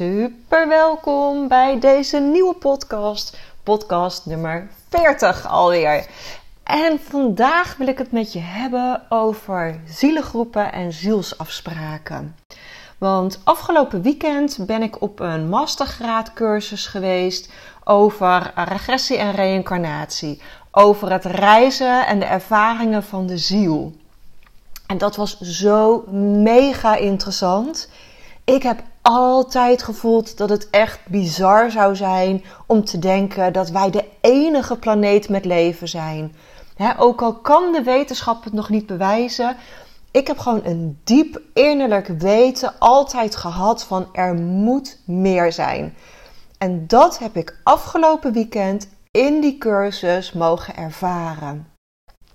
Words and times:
Super 0.00 0.68
welkom 0.68 1.48
bij 1.48 1.80
deze 1.80 2.18
nieuwe 2.18 2.54
podcast, 2.54 3.38
podcast 3.62 4.26
nummer 4.26 4.70
40 4.88 5.46
alweer. 5.46 6.06
En 6.62 7.00
vandaag 7.00 7.76
wil 7.76 7.86
ik 7.86 7.98
het 7.98 8.12
met 8.12 8.32
je 8.32 8.38
hebben 8.38 9.02
over 9.08 9.80
zielengroepen 9.86 10.72
en 10.72 10.92
zielsafspraken. 10.92 12.36
Want 12.98 13.40
afgelopen 13.44 14.02
weekend 14.02 14.66
ben 14.66 14.82
ik 14.82 15.02
op 15.02 15.20
een 15.20 15.48
mastergraadcursus 15.48 16.86
geweest 16.86 17.52
over 17.84 18.52
regressie 18.54 19.16
en 19.16 19.32
reïncarnatie. 19.32 20.42
Over 20.70 21.12
het 21.12 21.24
reizen 21.24 22.06
en 22.06 22.18
de 22.18 22.26
ervaringen 22.26 23.02
van 23.02 23.26
de 23.26 23.38
ziel. 23.38 23.92
En 24.86 24.98
dat 24.98 25.16
was 25.16 25.40
zo 25.40 26.04
mega 26.42 26.96
interessant. 26.96 27.88
Ik 28.44 28.62
heb 28.62 28.82
altijd 29.02 29.82
gevoeld 29.82 30.36
dat 30.36 30.48
het 30.48 30.70
echt 30.70 31.00
bizar 31.08 31.70
zou 31.70 31.96
zijn 31.96 32.44
om 32.66 32.84
te 32.84 32.98
denken 32.98 33.52
dat 33.52 33.70
wij 33.70 33.90
de 33.90 34.04
enige 34.20 34.76
planeet 34.76 35.28
met 35.28 35.44
leven 35.44 35.88
zijn. 35.88 36.34
ook 36.98 37.22
al 37.22 37.34
kan 37.34 37.72
de 37.72 37.82
wetenschap 37.82 38.44
het 38.44 38.52
nog 38.52 38.68
niet 38.68 38.86
bewijzen, 38.86 39.56
ik 40.10 40.26
heb 40.26 40.38
gewoon 40.38 40.64
een 40.64 41.00
diep 41.04 41.40
innerlijk 41.54 42.06
weten 42.06 42.74
altijd 42.78 43.36
gehad 43.36 43.84
van 43.84 44.08
er 44.12 44.34
moet 44.34 44.98
meer 45.04 45.52
zijn. 45.52 45.94
En 46.58 46.86
dat 46.86 47.18
heb 47.18 47.36
ik 47.36 47.58
afgelopen 47.62 48.32
weekend 48.32 48.88
in 49.10 49.40
die 49.40 49.58
cursus 49.58 50.32
mogen 50.32 50.76
ervaren. 50.76 51.66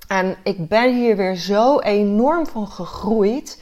En 0.07 0.35
ik 0.43 0.67
ben 0.67 0.95
hier 0.95 1.15
weer 1.15 1.35
zo 1.35 1.79
enorm 1.79 2.47
van 2.47 2.67
gegroeid. 2.67 3.61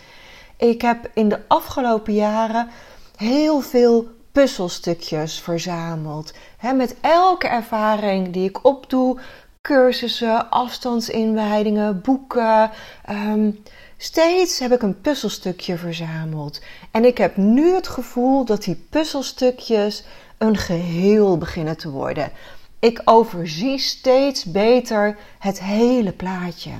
Ik 0.57 0.81
heb 0.81 1.09
in 1.13 1.29
de 1.29 1.39
afgelopen 1.47 2.13
jaren 2.13 2.69
heel 3.15 3.61
veel 3.61 4.07
puzzelstukjes 4.31 5.39
verzameld. 5.39 6.33
met 6.75 6.95
elke 7.01 7.47
ervaring 7.47 8.33
die 8.33 8.49
ik 8.49 8.65
opdoe, 8.65 9.19
cursussen, 9.61 10.49
afstandsinwijdingen, 10.49 12.01
boeken. 12.01 12.71
Ehm, 13.05 13.51
steeds 13.97 14.59
heb 14.59 14.71
ik 14.71 14.81
een 14.81 15.01
puzzelstukje 15.01 15.77
verzameld. 15.77 16.61
En 16.91 17.05
ik 17.05 17.17
heb 17.17 17.37
nu 17.37 17.73
het 17.73 17.87
gevoel 17.87 18.45
dat 18.45 18.63
die 18.63 18.85
puzzelstukjes 18.89 20.03
een 20.37 20.57
geheel 20.57 21.37
beginnen 21.37 21.77
te 21.77 21.89
worden. 21.89 22.31
Ik 22.79 23.01
overzie 23.05 23.77
steeds 23.77 24.45
beter 24.45 25.17
het 25.39 25.59
hele 25.59 26.11
plaatje. 26.11 26.71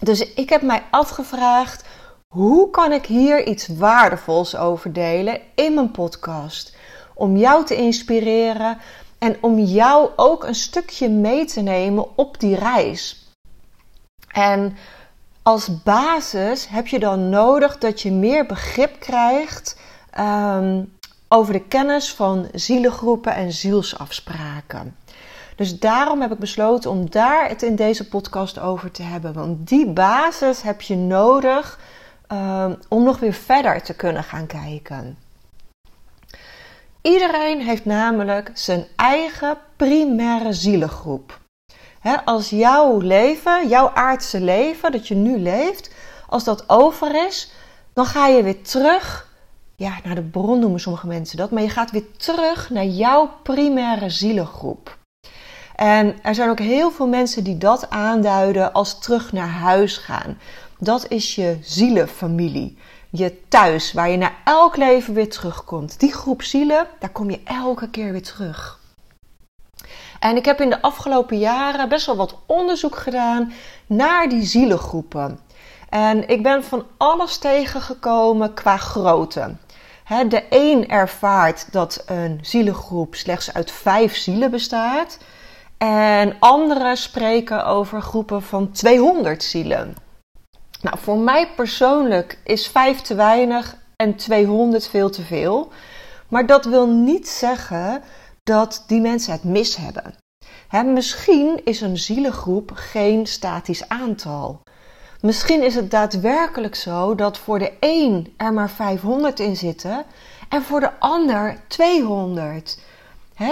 Dus 0.00 0.32
ik 0.34 0.48
heb 0.48 0.62
mij 0.62 0.82
afgevraagd: 0.90 1.84
hoe 2.34 2.70
kan 2.70 2.92
ik 2.92 3.06
hier 3.06 3.46
iets 3.46 3.66
waardevols 3.66 4.56
over 4.56 4.92
delen 4.92 5.40
in 5.54 5.74
mijn 5.74 5.90
podcast? 5.90 6.76
Om 7.14 7.36
jou 7.36 7.64
te 7.64 7.76
inspireren 7.76 8.78
en 9.18 9.36
om 9.40 9.58
jou 9.58 10.10
ook 10.16 10.44
een 10.44 10.54
stukje 10.54 11.08
mee 11.08 11.44
te 11.44 11.60
nemen 11.60 12.16
op 12.16 12.40
die 12.40 12.54
reis. 12.54 13.28
En 14.32 14.76
als 15.42 15.82
basis 15.82 16.68
heb 16.68 16.86
je 16.86 16.98
dan 16.98 17.28
nodig 17.28 17.78
dat 17.78 18.00
je 18.00 18.12
meer 18.12 18.46
begrip 18.46 19.00
krijgt 19.00 19.80
um, 20.18 20.92
over 21.28 21.52
de 21.52 21.64
kennis 21.64 22.12
van 22.12 22.48
zielengroepen 22.52 23.34
en 23.34 23.52
zielsafspraken. 23.52 24.96
Dus 25.56 25.78
daarom 25.78 26.20
heb 26.20 26.32
ik 26.32 26.38
besloten 26.38 26.90
om 26.90 27.10
daar 27.10 27.48
het 27.48 27.62
in 27.62 27.76
deze 27.76 28.08
podcast 28.08 28.58
over 28.58 28.90
te 28.90 29.02
hebben. 29.02 29.32
Want 29.32 29.68
die 29.68 29.86
basis 29.86 30.62
heb 30.62 30.80
je 30.80 30.96
nodig 30.96 31.78
um, 32.32 32.78
om 32.88 33.02
nog 33.04 33.18
weer 33.18 33.32
verder 33.32 33.82
te 33.82 33.94
kunnen 33.94 34.24
gaan 34.24 34.46
kijken. 34.46 35.18
Iedereen 37.02 37.60
heeft 37.60 37.84
namelijk 37.84 38.50
zijn 38.54 38.86
eigen 38.96 39.58
primaire 39.76 40.52
zielengroep. 40.52 41.40
als 42.24 42.50
jouw 42.50 42.98
leven, 42.98 43.68
jouw 43.68 43.90
aardse 43.94 44.40
leven 44.40 44.92
dat 44.92 45.08
je 45.08 45.14
nu 45.14 45.38
leeft, 45.38 45.94
als 46.28 46.44
dat 46.44 46.68
over 46.68 47.26
is, 47.26 47.52
dan 47.92 48.06
ga 48.06 48.26
je 48.26 48.42
weer 48.42 48.62
terug 48.62 49.32
ja, 49.76 49.98
naar 50.04 50.14
de 50.14 50.22
bron 50.22 50.58
noemen 50.58 50.80
sommige 50.80 51.06
mensen 51.06 51.36
dat, 51.36 51.50
maar 51.50 51.62
je 51.62 51.68
gaat 51.68 51.90
weer 51.90 52.16
terug 52.16 52.70
naar 52.70 52.84
jouw 52.84 53.30
primaire 53.42 54.10
zielengroep. 54.10 54.98
En 55.74 56.22
er 56.22 56.34
zijn 56.34 56.50
ook 56.50 56.58
heel 56.58 56.90
veel 56.90 57.08
mensen 57.08 57.44
die 57.44 57.58
dat 57.58 57.90
aanduiden 57.90 58.72
als 58.72 58.98
terug 58.98 59.32
naar 59.32 59.48
huis 59.48 59.96
gaan. 59.96 60.38
Dat 60.78 61.08
is 61.08 61.34
je 61.34 61.58
zielenfamilie. 61.62 62.78
Je 63.10 63.48
thuis, 63.48 63.92
waar 63.92 64.10
je 64.10 64.16
naar 64.16 64.36
elk 64.44 64.76
leven 64.76 65.14
weer 65.14 65.30
terugkomt. 65.30 66.00
Die 66.00 66.12
groep 66.12 66.42
zielen, 66.42 66.86
daar 66.98 67.10
kom 67.10 67.30
je 67.30 67.40
elke 67.44 67.90
keer 67.90 68.12
weer 68.12 68.22
terug. 68.22 68.78
En 70.20 70.36
ik 70.36 70.44
heb 70.44 70.60
in 70.60 70.70
de 70.70 70.82
afgelopen 70.82 71.38
jaren 71.38 71.88
best 71.88 72.06
wel 72.06 72.16
wat 72.16 72.36
onderzoek 72.46 72.96
gedaan 72.96 73.52
naar 73.86 74.28
die 74.28 74.42
zielengroepen. 74.42 75.38
En 75.88 76.28
ik 76.28 76.42
ben 76.42 76.64
van 76.64 76.86
alles 76.96 77.38
tegengekomen 77.38 78.54
qua 78.54 78.76
grootte. 78.76 79.54
de 80.28 80.44
een 80.50 80.88
ervaart 80.88 81.72
dat 81.72 82.02
een 82.06 82.38
zielengroep 82.42 83.14
slechts 83.14 83.52
uit 83.52 83.70
vijf 83.70 84.16
zielen 84.16 84.50
bestaat. 84.50 85.18
En 85.78 86.36
anderen 86.38 86.96
spreken 86.96 87.66
over 87.66 88.02
groepen 88.02 88.42
van 88.42 88.70
200 88.70 89.42
zielen. 89.42 89.94
Nou, 90.80 90.98
voor 90.98 91.18
mij 91.18 91.48
persoonlijk 91.56 92.38
is 92.44 92.66
5 92.66 93.00
te 93.00 93.14
weinig 93.14 93.76
en 93.96 94.16
200 94.16 94.88
veel 94.88 95.10
te 95.10 95.22
veel. 95.22 95.70
Maar 96.28 96.46
dat 96.46 96.64
wil 96.64 96.86
niet 96.88 97.28
zeggen 97.28 98.02
dat 98.42 98.84
die 98.86 99.00
mensen 99.00 99.32
het 99.32 99.44
mis 99.44 99.76
hebben. 99.76 100.14
misschien 100.92 101.60
is 101.64 101.80
een 101.80 101.98
zielengroep 101.98 102.70
geen 102.74 103.26
statisch 103.26 103.88
aantal. 103.88 104.60
Misschien 105.20 105.62
is 105.62 105.74
het 105.74 105.90
daadwerkelijk 105.90 106.74
zo 106.74 107.14
dat 107.14 107.38
voor 107.38 107.58
de 107.58 107.72
een 107.80 108.34
er 108.36 108.52
maar 108.52 108.70
500 108.70 109.40
in 109.40 109.56
zitten 109.56 110.04
en 110.48 110.62
voor 110.62 110.80
de 110.80 110.90
ander 110.98 111.58
200. 111.68 112.78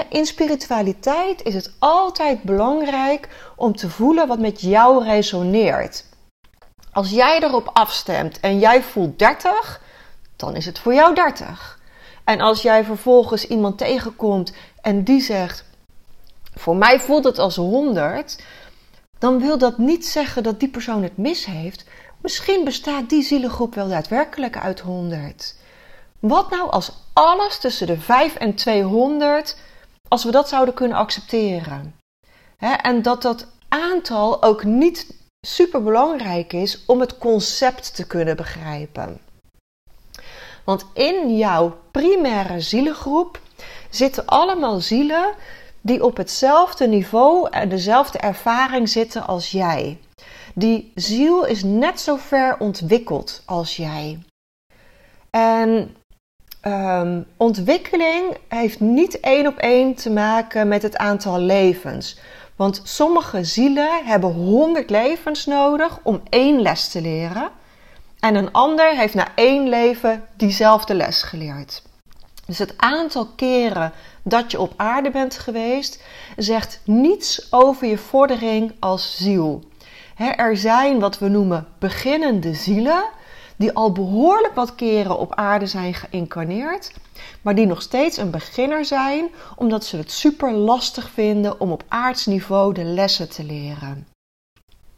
In 0.08 0.26
spiritualiteit 0.26 1.42
is 1.42 1.54
het 1.54 1.72
altijd 1.78 2.42
belangrijk 2.42 3.28
om 3.56 3.76
te 3.76 3.90
voelen 3.90 4.28
wat 4.28 4.38
met 4.38 4.60
jou 4.60 5.04
resoneert. 5.04 6.04
Als 6.92 7.10
jij 7.10 7.42
erop 7.42 7.70
afstemt 7.72 8.40
en 8.40 8.58
jij 8.58 8.82
voelt 8.82 9.18
30, 9.18 9.80
dan 10.36 10.56
is 10.56 10.66
het 10.66 10.78
voor 10.78 10.94
jou 10.94 11.14
30. 11.14 11.80
En 12.24 12.40
als 12.40 12.62
jij 12.62 12.84
vervolgens 12.84 13.46
iemand 13.46 13.78
tegenkomt 13.78 14.52
en 14.80 15.04
die 15.04 15.20
zegt: 15.20 15.64
Voor 16.54 16.76
mij 16.76 17.00
voelt 17.00 17.24
het 17.24 17.38
als 17.38 17.56
100, 17.56 18.42
dan 19.18 19.40
wil 19.40 19.58
dat 19.58 19.78
niet 19.78 20.06
zeggen 20.06 20.42
dat 20.42 20.60
die 20.60 20.68
persoon 20.68 21.02
het 21.02 21.16
mis 21.16 21.44
heeft. 21.44 21.84
Misschien 22.20 22.64
bestaat 22.64 23.08
die 23.08 23.22
zielengroep 23.22 23.74
wel 23.74 23.88
daadwerkelijk 23.88 24.58
uit 24.58 24.80
100. 24.80 25.56
Wat 26.18 26.50
nou 26.50 26.70
als 26.70 26.92
alles 27.12 27.58
tussen 27.58 27.86
de 27.86 28.00
5 28.00 28.34
en 28.34 28.54
200, 28.54 29.56
als 30.12 30.24
we 30.24 30.30
dat 30.30 30.48
zouden 30.48 30.74
kunnen 30.74 30.96
accepteren? 30.96 32.00
en 32.82 33.02
dat 33.02 33.22
dat 33.22 33.46
aantal 33.68 34.42
ook 34.42 34.64
niet 34.64 35.14
super 35.46 35.82
belangrijk 35.82 36.52
is 36.52 36.82
om 36.86 37.00
het 37.00 37.18
concept 37.18 37.94
te 37.94 38.06
kunnen 38.06 38.36
begrijpen. 38.36 39.20
Want 40.64 40.86
in 40.94 41.36
jouw 41.36 41.78
primaire 41.90 42.60
zielengroep 42.60 43.40
zitten 43.90 44.26
allemaal 44.26 44.80
zielen 44.80 45.34
die 45.80 46.04
op 46.04 46.16
hetzelfde 46.16 46.86
niveau 46.86 47.48
en 47.50 47.68
dezelfde 47.68 48.18
ervaring 48.18 48.88
zitten 48.88 49.26
als 49.26 49.50
jij. 49.50 49.98
Die 50.54 50.92
ziel 50.94 51.44
is 51.44 51.62
net 51.62 52.00
zo 52.00 52.16
ver 52.16 52.58
ontwikkeld 52.58 53.42
als 53.44 53.76
jij. 53.76 54.18
En 55.30 55.96
um, 56.62 57.26
ontwikkeling 57.36 58.36
heeft 58.48 58.80
niet 58.80 59.20
één 59.20 59.46
op 59.46 59.56
één 59.56 59.94
te 59.94 60.10
maken 60.10 60.68
met 60.68 60.82
het 60.82 60.96
aantal 60.96 61.38
levens. 61.38 62.18
Want 62.56 62.80
sommige 62.84 63.44
zielen 63.44 64.04
hebben 64.04 64.32
100 64.32 64.90
levens 64.90 65.46
nodig 65.46 65.98
om 66.02 66.22
één 66.28 66.60
les 66.60 66.88
te 66.88 67.00
leren. 67.00 67.50
En 68.20 68.34
een 68.34 68.52
ander 68.52 68.96
heeft 68.96 69.14
na 69.14 69.26
één 69.34 69.68
leven 69.68 70.26
diezelfde 70.36 70.94
les 70.94 71.22
geleerd. 71.22 71.82
Dus 72.46 72.58
het 72.58 72.74
aantal 72.76 73.26
keren 73.26 73.92
dat 74.22 74.50
je 74.50 74.60
op 74.60 74.72
aarde 74.76 75.10
bent 75.10 75.38
geweest, 75.38 76.02
zegt 76.36 76.80
niets 76.84 77.46
over 77.52 77.86
je 77.86 77.98
vordering 77.98 78.72
als 78.80 79.16
ziel. 79.16 79.64
er 80.36 80.56
zijn 80.56 81.00
wat 81.00 81.18
we 81.18 81.28
noemen 81.28 81.66
beginnende 81.78 82.54
zielen, 82.54 83.04
die 83.62 83.72
al 83.72 83.92
behoorlijk 83.92 84.54
wat 84.54 84.74
keren 84.74 85.18
op 85.18 85.34
aarde 85.34 85.66
zijn 85.66 85.94
geïncarneerd, 85.94 86.92
maar 87.42 87.54
die 87.54 87.66
nog 87.66 87.82
steeds 87.82 88.16
een 88.16 88.30
beginner 88.30 88.84
zijn, 88.84 89.28
omdat 89.56 89.84
ze 89.84 89.96
het 89.96 90.10
super 90.10 90.52
lastig 90.52 91.10
vinden 91.10 91.60
om 91.60 91.72
op 91.72 91.84
aardsniveau 91.88 92.74
de 92.74 92.84
lessen 92.84 93.28
te 93.28 93.44
leren. 93.44 94.06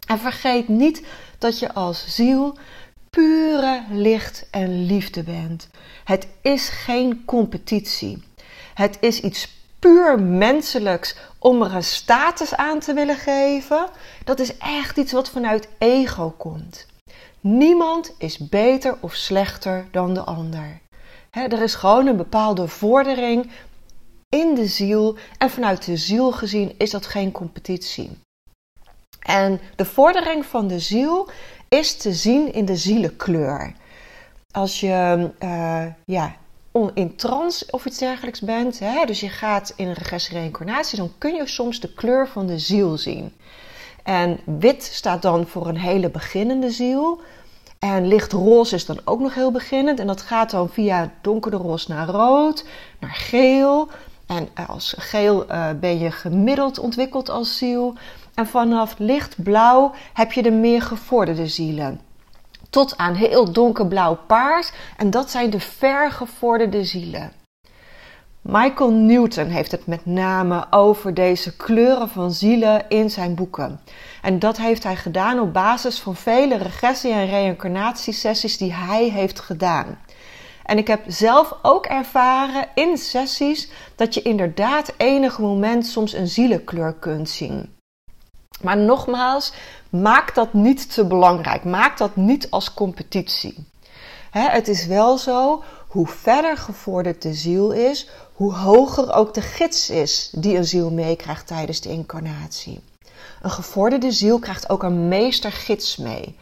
En 0.06 0.18
vergeet 0.18 0.68
niet 0.68 1.06
dat 1.38 1.58
je 1.58 1.74
als 1.74 2.14
ziel 2.14 2.56
pure 3.10 3.82
licht 3.90 4.46
en 4.50 4.86
liefde 4.86 5.22
bent. 5.22 5.68
Het 6.04 6.26
is 6.42 6.68
geen 6.68 7.24
competitie. 7.24 8.22
Het 8.74 8.96
is 9.00 9.20
iets 9.20 9.48
puur 9.78 10.20
menselijks 10.20 11.16
om 11.38 11.62
er 11.62 11.74
een 11.74 11.84
status 11.84 12.54
aan 12.54 12.80
te 12.80 12.94
willen 12.94 13.16
geven. 13.16 13.88
Dat 14.24 14.38
is 14.38 14.56
echt 14.56 14.96
iets 14.96 15.12
wat 15.12 15.30
vanuit 15.30 15.68
ego 15.78 16.30
komt. 16.30 16.86
Niemand 17.46 18.14
is 18.18 18.38
beter 18.38 18.96
of 19.00 19.14
slechter 19.14 19.88
dan 19.90 20.14
de 20.14 20.20
ander. 20.20 20.80
er 21.30 21.62
is 21.62 21.74
gewoon 21.74 22.06
een 22.06 22.16
bepaalde 22.16 22.68
vordering 22.68 23.50
in 24.28 24.54
de 24.54 24.66
ziel 24.66 25.16
en 25.38 25.50
vanuit 25.50 25.84
de 25.84 25.96
ziel 25.96 26.32
gezien 26.32 26.74
is 26.78 26.90
dat 26.90 27.06
geen 27.06 27.32
competitie. 27.32 28.18
En 29.18 29.60
de 29.76 29.84
vordering 29.84 30.46
van 30.46 30.68
de 30.68 30.78
ziel 30.78 31.28
is 31.68 31.96
te 31.96 32.12
zien 32.12 32.52
in 32.52 32.64
de 32.64 32.76
zielenkleur. 32.76 33.74
Als 34.50 34.80
je 34.80 35.30
uh, 35.42 35.86
ja, 36.04 36.36
in 36.94 37.16
trance 37.16 37.66
of 37.70 37.84
iets 37.84 37.98
dergelijks 37.98 38.40
bent, 38.40 38.78
hè, 38.78 39.04
dus 39.04 39.20
je 39.20 39.28
gaat 39.28 39.72
in 39.76 39.88
een 39.88 39.94
regressie 39.94 40.38
reïncarnatie, 40.38 40.98
dan 40.98 41.12
kun 41.18 41.34
je 41.34 41.46
soms 41.46 41.80
de 41.80 41.94
kleur 41.94 42.28
van 42.28 42.46
de 42.46 42.58
ziel 42.58 42.96
zien. 42.96 43.32
En 44.04 44.40
wit 44.44 44.82
staat 44.82 45.22
dan 45.22 45.46
voor 45.46 45.66
een 45.66 45.78
hele 45.78 46.10
beginnende 46.10 46.70
ziel. 46.70 47.20
En 47.78 48.06
lichtroze 48.06 48.74
is 48.74 48.86
dan 48.86 49.00
ook 49.04 49.20
nog 49.20 49.34
heel 49.34 49.50
beginnend. 49.50 49.98
En 49.98 50.06
dat 50.06 50.22
gaat 50.22 50.50
dan 50.50 50.68
via 50.68 51.12
donkere 51.20 51.56
roze 51.56 51.92
naar 51.92 52.08
rood, 52.08 52.64
naar 53.00 53.14
geel. 53.14 53.88
En 54.26 54.48
als 54.68 54.94
geel 54.98 55.50
uh, 55.50 55.70
ben 55.80 55.98
je 55.98 56.10
gemiddeld 56.10 56.78
ontwikkeld 56.78 57.28
als 57.28 57.58
ziel. 57.58 57.94
En 58.34 58.46
vanaf 58.46 58.94
lichtblauw 58.98 59.92
heb 60.12 60.32
je 60.32 60.42
de 60.42 60.50
meer 60.50 60.82
gevorderde 60.82 61.46
zielen. 61.46 62.00
Tot 62.70 62.96
aan 62.96 63.14
heel 63.14 63.52
donkerblauw 63.52 64.18
paars. 64.26 64.72
En 64.96 65.10
dat 65.10 65.30
zijn 65.30 65.50
de 65.50 65.60
vergevorderde 65.60 66.84
zielen. 66.84 67.43
Michael 68.48 68.90
Newton 68.90 69.46
heeft 69.46 69.70
het 69.70 69.86
met 69.86 70.06
name 70.06 70.66
over 70.70 71.14
deze 71.14 71.56
kleuren 71.56 72.08
van 72.08 72.32
zielen 72.32 72.88
in 72.88 73.10
zijn 73.10 73.34
boeken. 73.34 73.80
En 74.22 74.38
dat 74.38 74.56
heeft 74.56 74.82
hij 74.82 74.96
gedaan 74.96 75.40
op 75.40 75.52
basis 75.52 76.00
van 76.00 76.16
vele 76.16 76.56
regressie- 76.56 77.12
en 77.12 77.26
reïncarnatiesessies 77.26 78.56
die 78.56 78.72
hij 78.72 79.08
heeft 79.08 79.40
gedaan. 79.40 79.98
En 80.64 80.78
ik 80.78 80.86
heb 80.86 81.02
zelf 81.06 81.58
ook 81.62 81.86
ervaren 81.86 82.68
in 82.74 82.96
sessies 82.96 83.68
dat 83.96 84.14
je 84.14 84.22
inderdaad 84.22 84.94
enig 84.96 85.38
moment 85.38 85.86
soms 85.86 86.12
een 86.12 86.28
zielenkleur 86.28 86.94
kunt 86.94 87.28
zien. 87.28 87.76
Maar 88.62 88.76
nogmaals, 88.76 89.52
maak 89.90 90.34
dat 90.34 90.52
niet 90.52 90.94
te 90.94 91.06
belangrijk. 91.06 91.64
Maak 91.64 91.98
dat 91.98 92.16
niet 92.16 92.50
als 92.50 92.74
competitie. 92.74 93.72
het 94.30 94.68
is 94.68 94.86
wel 94.86 95.18
zo, 95.18 95.62
hoe 95.94 96.06
verder 96.06 96.56
gevorderd 96.56 97.22
de 97.22 97.34
ziel 97.34 97.72
is, 97.72 98.08
hoe 98.34 98.54
hoger 98.54 99.12
ook 99.12 99.34
de 99.34 99.40
gids 99.40 99.90
is 99.90 100.30
die 100.32 100.56
een 100.56 100.64
ziel 100.64 100.90
meekrijgt 100.90 101.46
tijdens 101.46 101.80
de 101.80 101.88
incarnatie. 101.88 102.80
Een 103.42 103.50
gevorderde 103.50 104.12
ziel 104.12 104.38
krijgt 104.38 104.68
ook 104.68 104.82
een 104.82 105.08
meestergids 105.08 105.96
mee. 105.96 106.36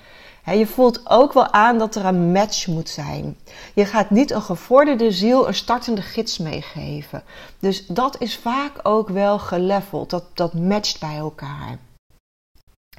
je 0.45 0.67
voelt 0.67 1.01
ook 1.11 1.33
wel 1.33 1.53
aan 1.53 1.79
dat 1.79 1.95
er 1.95 2.05
een 2.05 2.33
match 2.33 2.67
moet 2.67 2.89
zijn. 2.89 3.37
Je 3.75 3.85
gaat 3.85 4.11
niet 4.11 4.31
een 4.31 4.43
gevorderde 4.43 5.11
ziel 5.11 5.49
een 5.49 5.55
startende 5.55 6.03
gids 6.03 6.39
meegeven. 6.39 7.23
Dus 7.59 7.87
dat 7.87 8.21
is 8.21 8.37
vaak 8.37 8.73
ook 8.83 9.09
wel 9.09 9.39
geleveld. 9.39 10.11
Dat, 10.11 10.25
dat 10.35 10.55
matcht 10.55 11.01
bij 11.01 11.17
elkaar. 11.17 11.79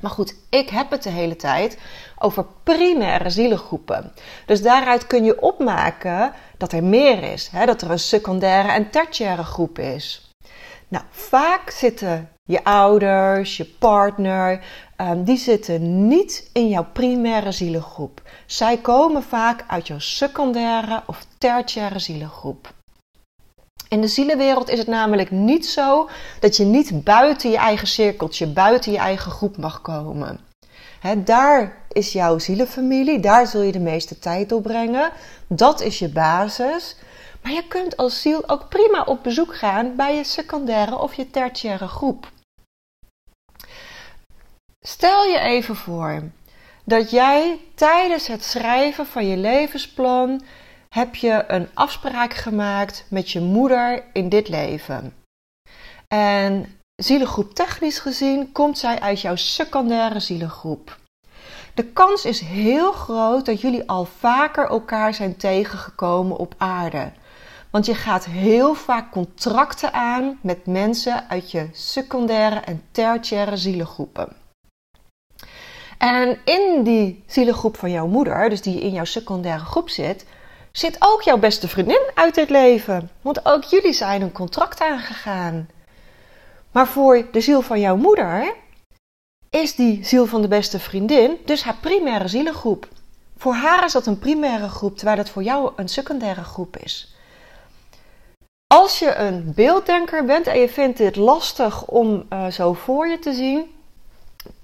Maar 0.03 0.11
goed, 0.11 0.35
ik 0.49 0.69
heb 0.69 0.91
het 0.91 1.03
de 1.03 1.09
hele 1.09 1.35
tijd 1.35 1.77
over 2.17 2.45
primaire 2.63 3.29
zielengroepen. 3.29 4.13
Dus 4.45 4.61
daaruit 4.61 5.07
kun 5.07 5.23
je 5.23 5.41
opmaken 5.41 6.33
dat 6.57 6.71
er 6.71 6.83
meer 6.83 7.23
is. 7.23 7.47
Hè? 7.51 7.65
Dat 7.65 7.81
er 7.81 7.91
een 7.91 7.99
secundaire 7.99 8.71
en 8.71 8.89
tertiaire 8.89 9.43
groep 9.43 9.79
is. 9.79 10.31
Nou, 10.87 11.03
vaak 11.09 11.69
zitten 11.69 12.29
je 12.43 12.63
ouders, 12.63 13.57
je 13.57 13.65
partner, 13.65 14.63
um, 14.97 15.23
die 15.23 15.37
zitten 15.37 16.07
niet 16.07 16.49
in 16.53 16.67
jouw 16.69 16.85
primaire 16.93 17.51
zielengroep. 17.51 18.21
Zij 18.45 18.77
komen 18.77 19.23
vaak 19.23 19.63
uit 19.67 19.87
jouw 19.87 19.99
secundaire 19.99 21.03
of 21.05 21.25
tertiaire 21.37 21.99
zielengroep. 21.99 22.73
In 23.93 24.01
de 24.01 24.07
zielenwereld 24.07 24.69
is 24.69 24.77
het 24.77 24.87
namelijk 24.87 25.31
niet 25.31 25.65
zo 25.65 26.09
dat 26.39 26.57
je 26.57 26.65
niet 26.65 27.03
buiten 27.03 27.49
je 27.49 27.57
eigen 27.57 27.87
cirkeltje, 27.87 28.47
buiten 28.47 28.91
je 28.91 28.97
eigen 28.97 29.31
groep 29.31 29.57
mag 29.57 29.81
komen. 29.81 30.39
daar 31.17 31.77
is 31.91 32.11
jouw 32.11 32.39
zielenfamilie, 32.39 33.19
daar 33.19 33.47
zul 33.47 33.61
je 33.61 33.71
de 33.71 33.79
meeste 33.79 34.19
tijd 34.19 34.49
doorbrengen. 34.49 35.11
Dat 35.47 35.81
is 35.81 35.99
je 35.99 36.09
basis. 36.09 36.95
Maar 37.41 37.51
je 37.51 37.67
kunt 37.67 37.97
als 37.97 38.21
ziel 38.21 38.49
ook 38.49 38.69
prima 38.69 39.03
op 39.03 39.23
bezoek 39.23 39.55
gaan 39.55 39.95
bij 39.95 40.15
je 40.15 40.23
secundaire 40.23 40.97
of 40.97 41.13
je 41.13 41.29
tertiaire 41.29 41.87
groep. 41.87 42.31
Stel 44.81 45.23
je 45.23 45.39
even 45.39 45.75
voor 45.75 46.21
dat 46.83 47.11
jij 47.11 47.59
tijdens 47.75 48.27
het 48.27 48.43
schrijven 48.43 49.05
van 49.05 49.27
je 49.27 49.37
levensplan 49.37 50.41
heb 50.93 51.15
je 51.15 51.43
een 51.47 51.67
afspraak 51.73 52.33
gemaakt 52.33 53.05
met 53.07 53.31
je 53.31 53.39
moeder 53.39 54.03
in 54.13 54.29
dit 54.29 54.49
leven. 54.49 55.13
En 56.07 56.79
zielengroep 56.95 57.53
technisch 57.53 57.99
gezien 57.99 58.51
komt 58.51 58.77
zij 58.77 58.99
uit 58.99 59.21
jouw 59.21 59.35
secundaire 59.35 60.19
zielengroep. 60.19 60.97
De 61.73 61.83
kans 61.83 62.25
is 62.25 62.39
heel 62.39 62.91
groot 62.91 63.45
dat 63.45 63.61
jullie 63.61 63.89
al 63.89 64.05
vaker 64.05 64.67
elkaar 64.67 65.13
zijn 65.13 65.37
tegengekomen 65.37 66.37
op 66.37 66.55
aarde. 66.57 67.11
Want 67.69 67.85
je 67.85 67.95
gaat 67.95 68.25
heel 68.25 68.73
vaak 68.73 69.11
contracten 69.11 69.93
aan 69.93 70.39
met 70.41 70.65
mensen 70.65 71.29
uit 71.29 71.51
je 71.51 71.69
secundaire 71.71 72.59
en 72.59 72.83
tertiaire 72.91 73.57
zielengroepen. 73.57 74.35
En 75.97 76.39
in 76.45 76.83
die 76.83 77.23
zielengroep 77.27 77.77
van 77.77 77.91
jouw 77.91 78.07
moeder, 78.07 78.49
dus 78.49 78.61
die 78.61 78.81
in 78.81 78.91
jouw 78.91 79.05
secundaire 79.05 79.65
groep 79.65 79.89
zit, 79.89 80.25
zit 80.77 80.95
ook 80.99 81.21
jouw 81.21 81.37
beste 81.37 81.67
vriendin 81.67 82.01
uit 82.13 82.35
het 82.35 82.49
leven. 82.49 83.09
Want 83.21 83.45
ook 83.45 83.63
jullie 83.63 83.93
zijn 83.93 84.21
een 84.21 84.31
contract 84.31 84.81
aangegaan. 84.81 85.69
Maar 86.71 86.87
voor 86.87 87.27
de 87.31 87.41
ziel 87.41 87.61
van 87.61 87.79
jouw 87.79 87.95
moeder 87.95 88.53
is 89.49 89.75
die 89.75 90.05
ziel 90.05 90.25
van 90.25 90.41
de 90.41 90.47
beste 90.47 90.79
vriendin 90.79 91.37
dus 91.45 91.63
haar 91.63 91.77
primaire 91.81 92.27
zielengroep. 92.27 92.87
Voor 93.37 93.53
haar 93.53 93.85
is 93.85 93.91
dat 93.91 94.05
een 94.05 94.19
primaire 94.19 94.69
groep, 94.69 94.97
terwijl 94.97 95.17
het 95.17 95.29
voor 95.29 95.43
jou 95.43 95.71
een 95.75 95.89
secundaire 95.89 96.43
groep 96.43 96.77
is. 96.77 97.15
Als 98.67 98.99
je 98.99 99.15
een 99.15 99.53
beelddenker 99.55 100.25
bent 100.25 100.47
en 100.47 100.59
je 100.59 100.69
vindt 100.69 100.97
dit 100.97 101.15
lastig 101.15 101.85
om 101.85 102.25
uh, 102.29 102.47
zo 102.47 102.73
voor 102.73 103.07
je 103.07 103.19
te 103.19 103.33
zien, 103.33 103.71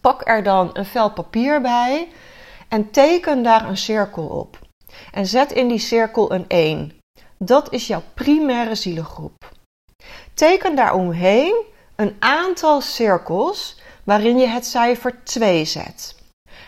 pak 0.01 0.27
er 0.27 0.43
dan 0.43 0.69
een 0.73 0.85
vel 0.85 1.11
papier 1.11 1.61
bij 1.61 2.07
en 2.67 2.91
teken 2.91 3.43
daar 3.43 3.67
een 3.67 3.77
cirkel 3.77 4.25
op. 4.25 4.68
En 5.11 5.25
zet 5.25 5.51
in 5.51 5.67
die 5.67 5.79
cirkel 5.79 6.31
een 6.31 6.45
1. 6.47 6.99
Dat 7.37 7.71
is 7.71 7.87
jouw 7.87 8.03
primaire 8.13 8.75
zielengroep. 8.75 9.51
Teken 10.33 10.75
daaromheen 10.75 11.63
een 11.95 12.15
aantal 12.19 12.81
cirkels 12.81 13.81
waarin 14.03 14.37
je 14.37 14.47
het 14.47 14.65
cijfer 14.65 15.23
2 15.23 15.65
zet. 15.65 16.15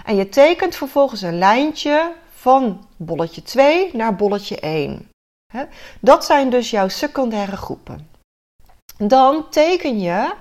En 0.06 0.16
je 0.16 0.30
tekent 0.30 0.76
vervolgens 0.76 1.22
een 1.22 1.38
lijntje 1.38 2.14
van 2.34 2.88
bolletje 2.98 3.42
2 3.42 3.90
naar 3.94 4.16
bolletje 4.16 4.60
1. 4.60 5.10
Dat 6.00 6.26
zijn 6.26 6.50
dus 6.50 6.70
jouw 6.70 6.88
secundaire 6.88 7.58
groepen. 7.58 8.10
Dan 8.98 9.50
teken 9.50 10.00
je 10.00 10.34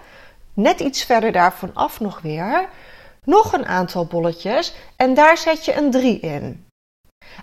net 0.54 0.80
iets 0.80 1.04
verder 1.04 1.32
daarvan 1.32 1.74
af 1.74 2.00
nog 2.00 2.20
weer 2.20 2.68
nog 3.24 3.52
een 3.52 3.66
aantal 3.66 4.06
bolletjes 4.06 4.74
en 4.96 5.14
daar 5.14 5.38
zet 5.38 5.64
je 5.64 5.76
een 5.76 5.90
3 5.90 6.20
in. 6.20 6.66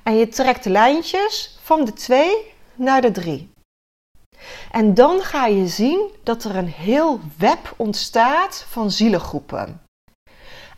En 0.03 0.17
je 0.17 0.27
trekt 0.27 0.65
lijntjes 0.65 1.57
van 1.61 1.85
de 1.85 1.93
2 1.93 2.53
naar 2.75 3.01
de 3.01 3.11
3. 3.11 3.49
En 4.71 4.93
dan 4.93 5.21
ga 5.21 5.45
je 5.45 5.67
zien 5.67 6.11
dat 6.23 6.43
er 6.43 6.55
een 6.55 6.67
heel 6.67 7.19
web 7.37 7.73
ontstaat 7.77 8.65
van 8.69 8.91
zielengroepen. 8.91 9.81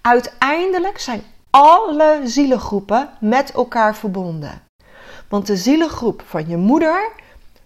Uiteindelijk 0.01 0.99
zijn 0.99 1.23
alle 1.49 2.21
zielengroepen 2.23 3.09
met 3.19 3.51
elkaar 3.51 3.95
verbonden. 3.95 4.61
Want 5.29 5.47
de 5.47 5.57
zielengroep 5.57 6.23
van 6.25 6.47
je 6.47 6.57
moeder 6.57 7.11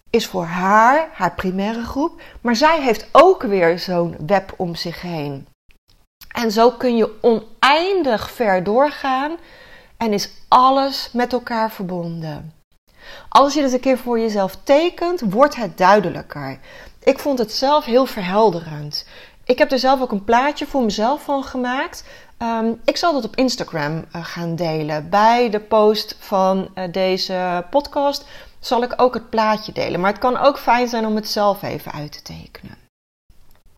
is 0.10 0.28
voor 0.28 0.46
haar 0.46 1.10
haar 1.14 1.34
primaire 1.34 1.84
groep, 1.84 2.22
maar 2.42 2.56
zij 2.56 2.82
heeft 2.82 3.08
ook 3.12 3.42
weer 3.42 3.80
zo'n 3.80 4.16
web 4.26 4.54
om 4.58 4.76
zich 4.76 5.02
heen. 5.02 5.48
En 6.28 6.52
zo 6.52 6.72
kun 6.72 6.96
je 6.96 7.18
oneindig 7.22 8.32
ver 8.32 8.64
doorgaan 8.64 9.38
en 10.04 10.14
is 10.14 10.30
alles 10.48 11.10
met 11.12 11.34
elkaar 11.34 11.72
verbonden. 11.72 12.54
Als 13.30 13.54
je 13.54 13.62
dit 13.62 13.74
een 13.74 13.80
keer 13.80 13.98
voor 13.98 14.20
jezelf 14.20 14.58
tekent, 14.64 15.22
wordt 15.22 15.56
het 15.56 15.78
duidelijker. 15.78 16.60
Ik 17.04 17.20
vond 17.20 17.40
het 17.40 17.54
zelf 17.54 17.86
heel 17.86 18.06
verhelderend. 18.06 19.06
Ik 19.44 19.58
heb 19.58 19.72
er 19.72 19.80
zelf 19.80 20.02
ook 20.02 20.12
een 20.12 20.24
plaatje 20.24 20.66
voor 20.66 20.84
mezelf 20.84 21.24
van 21.24 21.44
gemaakt. 21.44 22.04
Ehm, 22.38 22.72
ik 22.84 22.98
zal 22.98 23.14
dat 23.14 23.26
op 23.26 23.36
Instagram 23.36 23.94
uh, 23.94 24.26
gaan 24.26 24.56
delen. 24.56 25.10
Bij 25.10 25.50
de 25.50 25.60
post 25.60 26.16
van 26.20 26.70
uh, 26.76 26.84
deze 26.92 27.66
podcast 27.70 28.26
zal 28.60 28.84
ik 28.84 28.94
ook 29.02 29.14
het 29.14 29.30
plaatje 29.30 29.72
delen. 29.72 30.00
Maar 30.00 30.12
het 30.12 30.20
kan 30.20 30.38
ook 30.38 30.60
fijn 30.60 30.88
zijn 30.88 31.06
om 31.06 31.16
het 31.16 31.30
zelf 31.30 31.62
even 31.62 31.92
uit 31.92 32.12
te 32.12 32.22
tekenen. 32.22 32.78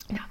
Nou, 0.07 0.25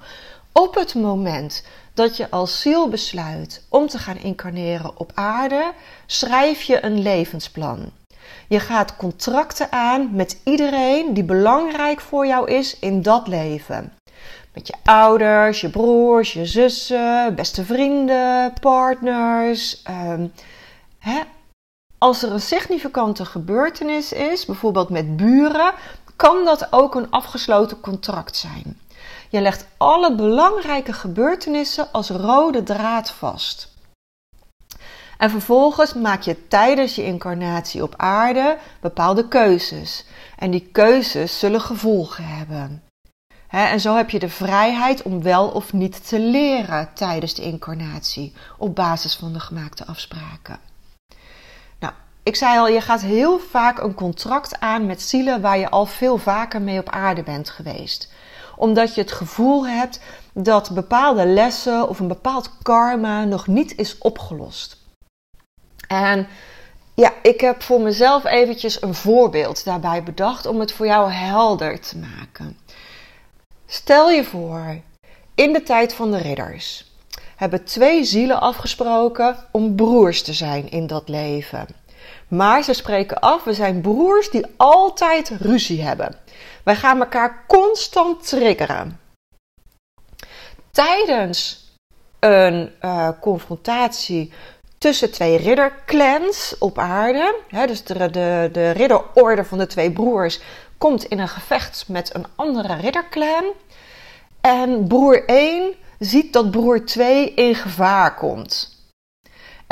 op 0.53 0.75
het 0.75 0.95
moment 0.95 1.65
dat 1.95 2.17
je 2.17 2.31
als 2.31 2.61
ziel 2.61 2.89
besluit 2.89 3.67
om 3.69 3.87
te 3.89 3.99
gaan 3.99 4.17
incarneren 4.17 4.99
op 4.99 5.13
aarde, 5.15 5.73
schrijf 6.07 6.63
je 6.63 6.85
een 6.85 7.03
levensplan. 7.03 7.93
Je 8.49 8.61
gaat 8.61 8.97
contracten 8.97 9.73
aan 9.73 10.15
met 10.15 10.41
iedereen 10.45 11.15
die 11.15 11.25
belangrijk 11.25 12.01
voor 12.01 12.27
jou 12.27 12.51
is 12.51 12.79
in 12.79 13.03
dat 13.03 13.27
leven. 13.27 13.93
Met 14.53 14.67
je 14.67 14.75
ouders, 14.85 15.61
je 15.61 15.71
broers, 15.71 16.33
je 16.33 16.47
zussen, 16.47 17.35
beste 17.35 17.65
vrienden, 17.65 18.53
partners. 18.61 19.83
Um, 19.91 20.33
hè? 20.99 21.21
Als 21.99 22.23
er 22.23 22.33
een 22.33 22.41
significante 22.41 23.25
gebeurtenis 23.25 24.13
is, 24.13 24.45
bijvoorbeeld 24.45 24.89
met 24.89 25.17
buren, 25.17 25.73
kan 26.17 26.45
dat 26.45 26.73
ook 26.73 26.95
een 26.95 27.11
afgesloten 27.11 27.81
contract 27.81 28.37
zijn. 28.37 28.79
Je 29.35 29.41
legt 29.41 29.67
alle 29.77 30.15
belangrijke 30.15 30.93
gebeurtenissen 30.93 31.93
als 31.93 32.09
rode 32.09 32.63
draad 32.63 33.11
vast. 33.11 33.73
En 35.19 35.31
vervolgens 35.31 35.95
maak 35.95 36.23
je 36.23 36.49
tijdens 36.49 36.95
je 36.95 37.05
incarnatie 37.05 37.83
op 37.83 37.95
aarde 37.97 38.59
bepaalde 38.81 39.29
keuzes. 39.29 40.05
En 40.39 40.51
die 40.51 40.69
keuzes 40.73 41.39
zullen 41.39 41.61
gevolgen 41.61 42.25
hebben. 42.25 42.83
en 43.49 43.81
zo 43.81 43.97
heb 43.97 44.11
je 44.11 44.19
de 44.19 44.29
vrijheid 44.29 45.03
om 45.03 45.23
wel 45.23 45.49
of 45.49 45.73
niet 45.73 46.09
te 46.09 46.21
leren 46.21 46.91
tijdens 46.95 47.35
de 47.35 47.43
incarnatie 47.43 48.33
op 48.59 48.75
basis 48.75 49.15
van 49.15 49.33
de 49.33 49.41
gemaakte 49.41 49.87
afspraken. 49.87 50.59
Nou, 51.79 51.93
ik 52.23 52.37
zei 52.37 52.59
al, 52.59 52.69
je 52.69 52.81
gaat 52.81 53.03
heel 53.03 53.39
vaak 53.39 53.79
een 53.79 53.95
contract 53.95 54.61
aan 54.61 54.87
met 54.87 55.03
zielen 55.03 55.41
waar 55.41 55.59
je 55.59 55.71
al 55.71 55.87
veel 55.87 56.19
vaker 56.19 56.63
mee 56.63 56.79
op 56.79 56.89
aarde 56.89 57.23
bent 57.23 57.51
geweest 57.51 58.13
omdat 58.65 58.95
je 58.95 59.01
het 59.01 59.13
gevoel 59.13 59.67
hebt 59.67 60.01
dat 60.33 60.71
bepaalde 60.71 61.27
lessen 61.27 61.89
of 61.89 61.99
een 61.99 62.09
bepaald 62.09 62.51
karma 62.63 63.25
nog 63.25 63.47
niet 63.47 63.77
is 63.77 63.99
opgelost. 63.99 64.77
En 65.89 66.27
ja, 66.95 67.13
ik 67.23 67.41
heb 67.41 67.63
voor 67.63 67.81
mezelf 67.81 68.25
eventjes 68.25 68.83
een 68.83 68.95
voorbeeld 68.95 69.65
daarbij 69.65 70.03
bedacht 70.03 70.47
om 70.47 70.61
het 70.61 70.73
voor 70.73 70.87
jou 70.87 71.11
helder 71.11 71.81
te 71.81 71.99
maken. 71.99 72.59
Stel 73.67 74.11
je 74.11 74.25
voor, 74.25 74.81
in 75.35 75.53
de 75.53 75.63
tijd 75.63 75.95
van 75.95 76.11
de 76.11 76.19
ridders 76.19 76.93
hebben 77.37 77.65
twee 77.65 78.05
zielen 78.05 78.41
afgesproken 78.41 79.37
om 79.51 79.75
broers 79.75 80.23
te 80.23 80.33
zijn 80.33 80.71
in 80.71 80.87
dat 80.87 81.09
leven. 81.09 81.67
Maar 82.37 82.63
ze 82.63 82.73
spreken 82.73 83.21
af, 83.21 83.45
we 83.45 83.55
zijn 83.55 83.81
broers 83.81 84.31
die 84.31 84.47
altijd 84.57 85.29
ruzie 85.29 85.83
hebben. 85.83 86.17
Wij 86.65 86.77
gaan 86.77 87.01
elkaar 87.01 87.45
constant 87.47 88.29
triggeren. 88.29 89.01
Tijdens 90.71 91.69
een 92.21 92.73
uh, 92.83 93.09
confrontatie 93.21 94.33
tussen 94.79 95.13
twee 95.13 95.37
ridderclans 95.37 96.57
op 96.59 96.79
aarde, 96.79 97.39
hè, 97.49 97.67
dus 97.67 97.85
de, 97.85 98.11
de, 98.11 98.49
de 98.53 98.71
ridderorde 98.71 99.45
van 99.45 99.59
de 99.59 99.67
twee 99.67 99.93
broers, 99.93 100.41
komt 100.79 101.05
in 101.05 101.19
een 101.19 101.29
gevecht 101.29 101.85
met 101.89 102.15
een 102.15 102.27
andere 102.35 102.75
ridderclan. 102.75 103.45
En 104.41 104.87
broer 104.87 105.25
1 105.25 105.75
ziet 105.99 106.33
dat 106.33 106.51
broer 106.51 106.85
2 106.85 107.35
in 107.35 107.55
gevaar 107.55 108.15
komt. 108.15 108.74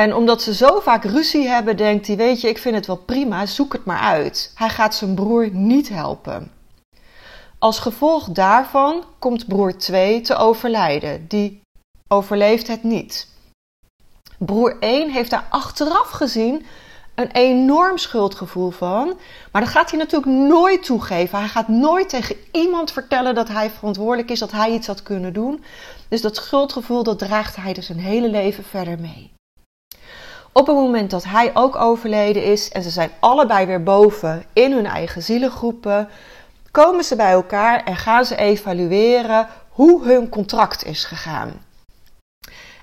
En 0.03 0.15
omdat 0.15 0.43
ze 0.43 0.55
zo 0.55 0.81
vaak 0.81 1.05
ruzie 1.05 1.49
hebben, 1.49 1.77
denkt 1.77 2.07
hij: 2.07 2.17
Weet 2.17 2.41
je, 2.41 2.49
ik 2.49 2.59
vind 2.59 2.75
het 2.75 2.87
wel 2.87 2.97
prima, 2.97 3.47
zoek 3.47 3.73
het 3.73 3.85
maar 3.85 3.99
uit. 3.99 4.53
Hij 4.55 4.69
gaat 4.69 4.95
zijn 4.95 5.15
broer 5.15 5.51
niet 5.53 5.89
helpen. 5.89 6.53
Als 7.59 7.79
gevolg 7.79 8.29
daarvan 8.29 9.05
komt 9.19 9.47
broer 9.47 9.79
2 9.79 10.21
te 10.21 10.37
overlijden. 10.37 11.29
Die 11.29 11.61
overleeft 12.09 12.67
het 12.67 12.83
niet. 12.83 13.29
Broer 14.39 14.77
1 14.81 15.11
heeft 15.11 15.31
daar 15.31 15.47
achteraf 15.49 16.11
gezien 16.11 16.67
een 17.15 17.31
enorm 17.31 17.99
schuldgevoel 17.99 18.71
van. 18.71 19.19
Maar 19.53 19.63
dat 19.63 19.71
gaat 19.71 19.91
hij 19.91 19.99
natuurlijk 19.99 20.33
nooit 20.33 20.85
toegeven. 20.85 21.39
Hij 21.39 21.49
gaat 21.49 21.69
nooit 21.69 22.09
tegen 22.09 22.37
iemand 22.53 22.93
vertellen 22.93 23.35
dat 23.35 23.49
hij 23.49 23.71
verantwoordelijk 23.71 24.31
is, 24.31 24.39
dat 24.39 24.53
hij 24.53 24.73
iets 24.73 24.87
had 24.87 25.03
kunnen 25.03 25.33
doen. 25.33 25.65
Dus 26.09 26.21
dat 26.21 26.37
schuldgevoel, 26.37 27.03
dat 27.03 27.19
draagt 27.19 27.57
hij 27.57 27.73
dus 27.73 27.87
zijn 27.87 27.99
hele 27.99 28.29
leven 28.29 28.65
verder 28.65 29.01
mee. 29.01 29.33
Op 30.53 30.67
het 30.67 30.77
moment 30.77 31.11
dat 31.11 31.25
hij 31.25 31.51
ook 31.55 31.77
overleden 31.77 32.45
is 32.45 32.69
en 32.69 32.83
ze 32.83 32.91
zijn 32.91 33.11
allebei 33.21 33.67
weer 33.67 33.83
boven 33.83 34.45
in 34.53 34.73
hun 34.73 34.87
eigen 34.87 35.23
zielengroepen, 35.23 36.09
komen 36.71 37.05
ze 37.05 37.17
bij 37.17 37.33
elkaar 37.33 37.85
en 37.85 37.97
gaan 37.97 38.25
ze 38.25 38.37
evalueren 38.37 39.49
hoe 39.69 40.05
hun 40.05 40.29
contract 40.29 40.85
is 40.85 41.05
gegaan. 41.05 41.53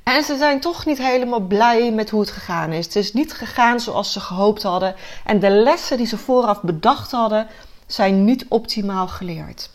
En 0.04 0.24
ze 0.24 0.38
zijn 0.38 0.60
toch 0.60 0.86
niet 0.86 0.98
helemaal 0.98 1.40
blij 1.40 1.92
met 1.92 2.10
hoe 2.10 2.20
het 2.20 2.32
gegaan 2.32 2.72
is. 2.72 2.86
Het 2.86 2.96
is 2.96 3.14
niet 3.14 3.34
gegaan 3.34 3.80
zoals 3.80 4.14
ze 4.14 4.20
gehoopt 4.20 4.64
hadden. 4.64 4.96
En 5.26 5.40
de 5.40 5.50
lessen 5.50 5.98
die 5.98 6.06
ze 6.06 6.18
vooraf 6.18 6.62
bedacht 6.62 7.12
hadden, 7.12 7.48
zijn 7.88 8.26
niet 8.26 8.46
optimaal 8.48 9.08
geleerd. 9.08 9.70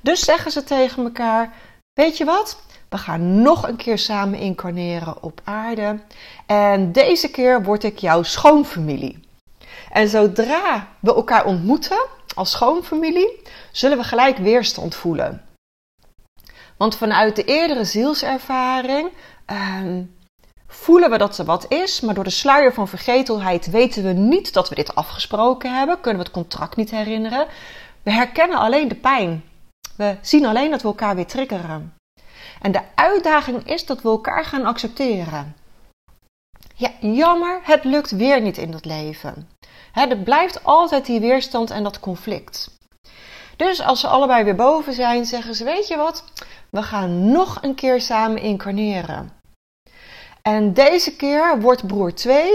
Dus 0.00 0.20
zeggen 0.20 0.50
ze 0.50 0.64
tegen 0.64 1.04
elkaar: 1.04 1.52
Weet 1.92 2.16
je 2.16 2.24
wat? 2.24 2.58
We 2.88 2.98
gaan 2.98 3.42
nog 3.42 3.68
een 3.68 3.76
keer 3.76 3.98
samen 3.98 4.38
incarneren 4.38 5.22
op 5.22 5.40
aarde. 5.44 5.98
En 6.46 6.92
deze 6.92 7.30
keer 7.30 7.62
word 7.62 7.84
ik 7.84 7.98
jouw 7.98 8.22
schoonfamilie. 8.22 9.20
En 9.90 10.08
zodra 10.08 10.88
we 11.00 11.14
elkaar 11.14 11.44
ontmoeten 11.44 12.06
als 12.34 12.50
schoonfamilie, 12.50 13.42
zullen 13.72 13.98
we 13.98 14.04
gelijk 14.04 14.38
weerstand 14.38 14.94
voelen. 14.94 15.42
Want 16.76 16.96
vanuit 16.96 17.36
de 17.36 17.44
eerdere 17.44 17.84
zielservaring 17.84 19.10
ehm, 19.44 20.02
voelen 20.66 21.10
we 21.10 21.18
dat 21.18 21.38
er 21.38 21.44
wat 21.44 21.66
is, 21.68 22.00
maar 22.00 22.14
door 22.14 22.24
de 22.24 22.30
sluier 22.30 22.74
van 22.74 22.88
vergetelheid 22.88 23.70
weten 23.70 24.02
we 24.04 24.12
niet 24.12 24.52
dat 24.52 24.68
we 24.68 24.74
dit 24.74 24.94
afgesproken 24.94 25.74
hebben, 25.74 26.00
kunnen 26.00 26.20
we 26.20 26.26
het 26.26 26.36
contract 26.36 26.76
niet 26.76 26.90
herinneren. 26.90 27.46
We 28.02 28.12
herkennen 28.12 28.58
alleen 28.58 28.88
de 28.88 28.94
pijn. 28.94 29.44
We 29.96 30.16
zien 30.20 30.46
alleen 30.46 30.70
dat 30.70 30.82
we 30.82 30.88
elkaar 30.88 31.14
weer 31.14 31.26
triggeren. 31.26 31.97
En 32.60 32.72
de 32.72 32.80
uitdaging 32.94 33.66
is 33.66 33.86
dat 33.86 34.02
we 34.02 34.08
elkaar 34.08 34.44
gaan 34.44 34.64
accepteren. 34.64 35.56
Ja, 36.74 36.90
jammer, 37.00 37.60
het 37.62 37.84
lukt 37.84 38.10
weer 38.10 38.40
niet 38.40 38.58
in 38.58 38.70
dat 38.70 38.84
leven. 38.84 39.48
er 39.92 40.18
blijft 40.18 40.64
altijd 40.64 41.06
die 41.06 41.20
weerstand 41.20 41.70
en 41.70 41.82
dat 41.82 42.00
conflict. 42.00 42.78
Dus 43.56 43.82
als 43.82 44.00
ze 44.00 44.06
allebei 44.06 44.44
weer 44.44 44.54
boven 44.54 44.92
zijn, 44.92 45.24
zeggen 45.24 45.54
ze: 45.54 45.64
Weet 45.64 45.88
je 45.88 45.96
wat? 45.96 46.24
We 46.70 46.82
gaan 46.82 47.30
nog 47.30 47.58
een 47.62 47.74
keer 47.74 48.00
samen 48.00 48.42
incarneren. 48.42 49.32
En 50.42 50.72
deze 50.72 51.16
keer 51.16 51.60
wordt 51.60 51.86
broer 51.86 52.14
2 52.14 52.52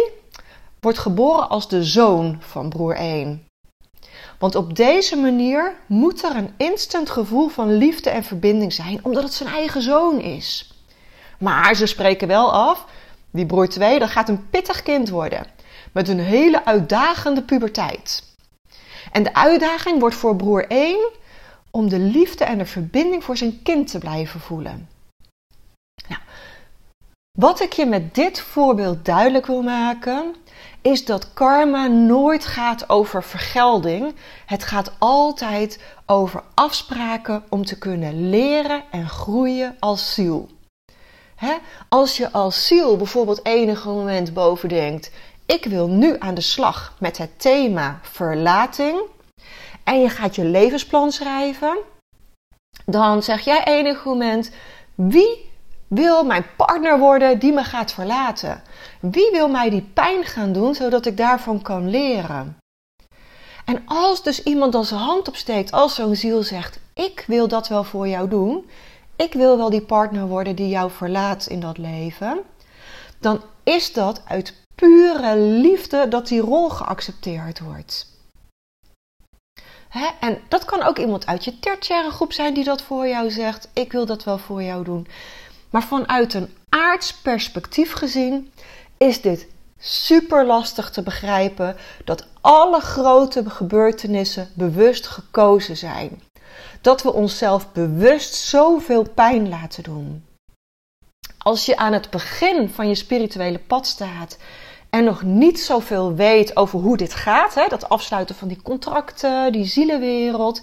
wordt 0.79 0.97
geboren 0.97 1.49
als 1.49 1.67
de 1.67 1.83
zoon 1.83 2.37
van 2.39 2.69
broer 2.69 2.95
1. 2.95 3.47
Want 4.43 4.55
op 4.55 4.75
deze 4.75 5.15
manier 5.15 5.75
moet 5.85 6.23
er 6.23 6.35
een 6.35 6.53
instant 6.57 7.09
gevoel 7.09 7.47
van 7.47 7.77
liefde 7.77 8.09
en 8.09 8.23
verbinding 8.23 8.73
zijn, 8.73 8.99
omdat 9.03 9.23
het 9.23 9.33
zijn 9.33 9.49
eigen 9.49 9.81
zoon 9.81 10.19
is. 10.19 10.73
Maar 11.39 11.75
ze 11.75 11.85
spreken 11.85 12.27
wel 12.27 12.53
af, 12.53 12.85
die 13.31 13.45
broer 13.45 13.69
2, 13.69 13.99
dat 13.99 14.09
gaat 14.09 14.29
een 14.29 14.49
pittig 14.49 14.83
kind 14.83 15.09
worden, 15.09 15.45
met 15.91 16.07
een 16.07 16.19
hele 16.19 16.65
uitdagende 16.65 17.43
puberteit. 17.43 18.35
En 19.11 19.23
de 19.23 19.33
uitdaging 19.33 19.99
wordt 19.99 20.15
voor 20.15 20.35
broer 20.35 20.67
1 20.67 21.09
om 21.71 21.89
de 21.89 21.99
liefde 21.99 22.43
en 22.43 22.57
de 22.57 22.65
verbinding 22.65 23.23
voor 23.23 23.37
zijn 23.37 23.61
kind 23.61 23.91
te 23.91 23.97
blijven 23.97 24.39
voelen. 24.39 24.89
Nou, 26.07 26.21
wat 27.39 27.61
ik 27.61 27.73
je 27.73 27.85
met 27.85 28.15
dit 28.15 28.39
voorbeeld 28.39 29.05
duidelijk 29.05 29.45
wil 29.45 29.61
maken, 29.61 30.35
is 30.83 31.05
dat 31.05 31.33
karma 31.33 31.87
nooit 31.87 32.45
gaat 32.45 32.89
over 32.89 33.23
vergelding. 33.23 34.15
Het 34.45 34.63
gaat 34.63 34.91
altijd 34.99 35.79
over 36.05 36.43
afspraken 36.53 37.43
om 37.49 37.65
te 37.65 37.77
kunnen 37.77 38.29
leren 38.29 38.83
en 38.91 39.09
groeien 39.09 39.75
als 39.79 40.13
ziel. 40.13 40.49
Als 41.89 42.17
je 42.17 42.31
als 42.31 42.67
ziel 42.67 42.97
bijvoorbeeld 42.97 43.45
enige 43.45 43.87
moment 43.87 44.33
boven 44.33 44.69
denkt: 44.69 45.11
ik 45.45 45.65
wil 45.65 45.87
nu 45.87 46.15
aan 46.19 46.33
de 46.33 46.41
slag 46.41 46.95
met 46.99 47.17
het 47.17 47.39
thema 47.39 47.99
verlating. 48.01 49.01
En 49.83 50.01
je 50.01 50.09
gaat 50.09 50.35
je 50.35 50.45
levensplan 50.45 51.11
schrijven. 51.11 51.77
Dan 52.85 53.23
zeg 53.23 53.41
jij 53.41 53.63
enig 53.63 54.05
moment: 54.05 54.51
wie 54.95 55.51
wil 55.87 56.23
mijn 56.23 56.45
partner 56.57 56.99
worden 56.99 57.39
die 57.39 57.53
me 57.53 57.63
gaat 57.63 57.93
verlaten? 57.93 58.63
Wie 59.11 59.31
wil 59.31 59.47
mij 59.47 59.69
die 59.69 59.81
pijn 59.81 60.23
gaan 60.23 60.53
doen 60.53 60.75
zodat 60.75 61.05
ik 61.05 61.17
daarvan 61.17 61.61
kan 61.61 61.89
leren? 61.89 62.57
En 63.65 63.81
als 63.85 64.23
dus 64.23 64.43
iemand 64.43 64.71
dan 64.71 64.85
zijn 64.85 64.99
hand 64.99 65.27
opsteekt, 65.27 65.71
als 65.71 65.95
zo'n 65.95 66.15
ziel 66.15 66.43
zegt: 66.43 66.79
Ik 66.93 67.23
wil 67.27 67.47
dat 67.47 67.67
wel 67.67 67.83
voor 67.83 68.07
jou 68.07 68.29
doen, 68.29 68.69
ik 69.15 69.33
wil 69.33 69.57
wel 69.57 69.69
die 69.69 69.81
partner 69.81 70.27
worden 70.27 70.55
die 70.55 70.67
jou 70.69 70.91
verlaat 70.91 71.45
in 71.45 71.59
dat 71.59 71.77
leven, 71.77 72.39
dan 73.19 73.41
is 73.63 73.93
dat 73.93 74.21
uit 74.27 74.53
pure 74.75 75.37
liefde 75.37 76.07
dat 76.07 76.27
die 76.27 76.41
rol 76.41 76.69
geaccepteerd 76.69 77.59
wordt. 77.59 78.11
En 80.19 80.39
dat 80.47 80.65
kan 80.65 80.83
ook 80.83 80.97
iemand 80.97 81.25
uit 81.25 81.43
je 81.43 81.59
tertiaire 81.59 82.11
groep 82.11 82.33
zijn 82.33 82.53
die 82.53 82.63
dat 82.63 82.81
voor 82.81 83.07
jou 83.07 83.31
zegt: 83.31 83.69
Ik 83.73 83.91
wil 83.91 84.05
dat 84.05 84.23
wel 84.23 84.37
voor 84.37 84.63
jou 84.63 84.83
doen. 84.83 85.07
Maar 85.69 85.83
vanuit 85.83 86.33
een 86.33 86.53
aards 86.69 87.13
perspectief 87.13 87.93
gezien 87.93 88.51
is 89.07 89.21
dit 89.21 89.47
super 89.79 90.45
lastig 90.45 90.89
te 90.89 91.03
begrijpen 91.03 91.75
dat 92.05 92.27
alle 92.41 92.79
grote 92.79 93.49
gebeurtenissen 93.49 94.49
bewust 94.53 95.07
gekozen 95.07 95.77
zijn. 95.77 96.21
Dat 96.81 97.03
we 97.03 97.13
onszelf 97.13 97.71
bewust 97.71 98.33
zoveel 98.35 99.09
pijn 99.09 99.49
laten 99.49 99.83
doen. 99.83 100.25
Als 101.37 101.65
je 101.65 101.77
aan 101.77 101.93
het 101.93 102.09
begin 102.09 102.69
van 102.69 102.87
je 102.87 102.95
spirituele 102.95 103.59
pad 103.59 103.87
staat 103.87 104.37
en 104.89 105.03
nog 105.03 105.23
niet 105.23 105.59
zoveel 105.59 106.15
weet 106.15 106.57
over 106.57 106.79
hoe 106.79 106.97
dit 106.97 107.13
gaat, 107.13 107.53
hè, 107.53 107.67
dat 107.67 107.89
afsluiten 107.89 108.35
van 108.35 108.47
die 108.47 108.61
contracten, 108.61 109.51
die 109.51 109.65
zielenwereld. 109.65 110.61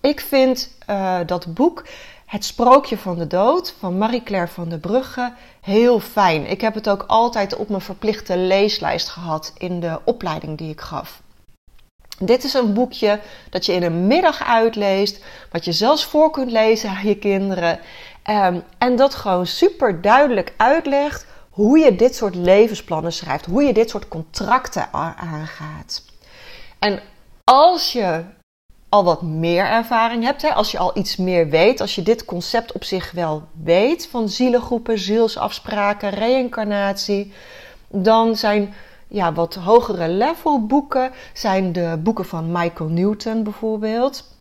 Ik 0.00 0.20
vind 0.20 0.76
uh, 0.90 1.18
dat 1.26 1.54
boek 1.54 1.84
Het 2.28 2.44
Sprookje 2.44 2.98
van 2.98 3.18
de 3.18 3.26
Dood 3.26 3.74
van 3.78 3.98
Marie-Claire 3.98 4.48
van 4.50 4.68
der 4.68 4.78
Brugge 4.78 5.32
heel 5.60 6.00
fijn. 6.00 6.46
Ik 6.46 6.60
heb 6.60 6.74
het 6.74 6.88
ook 6.88 7.04
altijd 7.06 7.56
op 7.56 7.68
mijn 7.68 7.80
verplichte 7.80 8.38
leeslijst 8.38 9.08
gehad 9.08 9.52
in 9.58 9.80
de 9.80 10.00
opleiding 10.04 10.58
die 10.58 10.70
ik 10.70 10.80
gaf. 10.80 11.22
Dit 12.18 12.44
is 12.44 12.54
een 12.54 12.74
boekje 12.74 13.20
dat 13.50 13.66
je 13.66 13.72
in 13.72 13.82
een 13.82 14.06
middag 14.06 14.44
uitleest, 14.44 15.24
wat 15.50 15.64
je 15.64 15.72
zelfs 15.72 16.04
voor 16.04 16.30
kunt 16.30 16.50
lezen 16.50 16.90
aan 16.90 17.06
je 17.06 17.18
kinderen. 17.18 17.80
Um, 18.30 18.62
en 18.78 18.96
dat 18.96 19.14
gewoon 19.14 19.46
super 19.46 20.00
duidelijk 20.00 20.54
uitlegt 20.56 21.26
hoe 21.50 21.78
je 21.78 21.96
dit 21.96 22.16
soort 22.16 22.34
levensplannen 22.34 23.12
schrijft, 23.12 23.46
hoe 23.46 23.62
je 23.62 23.72
dit 23.72 23.90
soort 23.90 24.08
contracten 24.08 24.88
aangaat. 24.92 26.04
En 26.78 27.00
als 27.44 27.92
je 27.92 28.24
al 28.88 29.04
wat 29.04 29.22
meer 29.22 29.64
ervaring 29.64 30.24
hebt, 30.24 30.42
hè, 30.42 30.52
als 30.52 30.70
je 30.70 30.78
al 30.78 30.98
iets 30.98 31.16
meer 31.16 31.48
weet, 31.48 31.80
als 31.80 31.94
je 31.94 32.02
dit 32.02 32.24
concept 32.24 32.72
op 32.72 32.84
zich 32.84 33.10
wel 33.10 33.42
weet 33.62 34.08
van 34.10 34.28
zielengroepen, 34.28 34.98
zielsafspraken, 34.98 36.10
reïncarnatie, 36.10 37.32
dan 37.88 38.36
zijn 38.36 38.74
ja, 39.08 39.32
wat 39.32 39.54
hogere 39.54 40.08
level 40.08 40.66
boeken 40.66 41.12
zijn 41.32 41.72
de 41.72 42.00
boeken 42.02 42.24
van 42.24 42.52
Michael 42.52 42.88
Newton 42.88 43.42
bijvoorbeeld. 43.42 44.36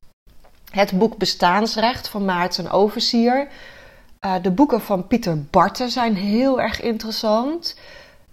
Het 0.71 0.97
boek 0.97 1.17
Bestaansrecht 1.17 2.07
van 2.07 2.25
Maarten 2.25 2.71
Oversier. 2.71 3.47
Uh, 4.25 4.33
de 4.41 4.51
boeken 4.51 4.81
van 4.81 5.07
Pieter 5.07 5.41
Barten 5.41 5.89
zijn 5.89 6.15
heel 6.15 6.61
erg 6.61 6.81
interessant. 6.81 7.77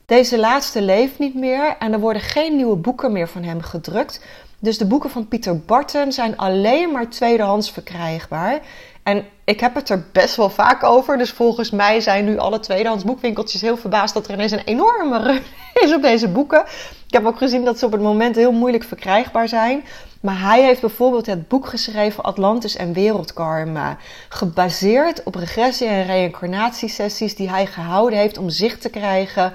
Deze 0.06 0.38
laatste 0.38 0.82
leeft 0.82 1.18
niet 1.18 1.34
meer 1.34 1.76
en 1.78 1.92
er 1.92 2.00
worden 2.00 2.22
geen 2.22 2.56
nieuwe 2.56 2.76
boeken 2.76 3.12
meer 3.12 3.28
van 3.28 3.42
hem 3.42 3.60
gedrukt. 3.60 4.20
Dus 4.58 4.78
de 4.78 4.86
boeken 4.86 5.10
van 5.10 5.28
Pieter 5.28 5.60
Barten 5.60 6.12
zijn 6.12 6.36
alleen 6.36 6.92
maar 6.92 7.08
tweedehands 7.08 7.70
verkrijgbaar. 7.70 8.60
En 9.02 9.24
ik 9.44 9.60
heb 9.60 9.74
het 9.74 9.88
er 9.88 10.04
best 10.12 10.36
wel 10.36 10.50
vaak 10.50 10.82
over. 10.82 11.18
Dus 11.18 11.30
volgens 11.30 11.70
mij 11.70 12.00
zijn 12.00 12.24
nu 12.24 12.38
alle 12.38 12.60
tweedehands 12.60 13.04
boekwinkeltjes 13.04 13.60
heel 13.60 13.76
verbaasd 13.76 14.14
dat 14.14 14.26
er 14.26 14.32
ineens 14.34 14.52
een 14.52 14.64
enorme 14.64 15.22
run 15.22 15.42
is 15.84 15.94
op 15.94 16.02
deze 16.02 16.28
boeken. 16.28 16.64
Ik 17.06 17.12
heb 17.12 17.24
ook 17.24 17.38
gezien 17.38 17.64
dat 17.64 17.78
ze 17.78 17.86
op 17.86 17.92
het 17.92 18.00
moment 18.00 18.36
heel 18.36 18.52
moeilijk 18.52 18.84
verkrijgbaar 18.84 19.48
zijn. 19.48 19.84
Maar 20.20 20.40
hij 20.40 20.64
heeft 20.64 20.80
bijvoorbeeld 20.80 21.26
het 21.26 21.48
boek 21.48 21.66
geschreven 21.66 22.24
Atlantis 22.24 22.76
en 22.76 22.92
Wereldkarma. 22.92 23.96
Gebaseerd 24.28 25.22
op 25.22 25.34
regressie- 25.34 25.86
en 25.86 26.06
reïncarnatiesessies 26.06 27.34
die 27.34 27.50
hij 27.50 27.66
gehouden 27.66 28.18
heeft 28.18 28.38
om 28.38 28.50
zicht 28.50 28.80
te 28.80 28.88
krijgen 28.90 29.52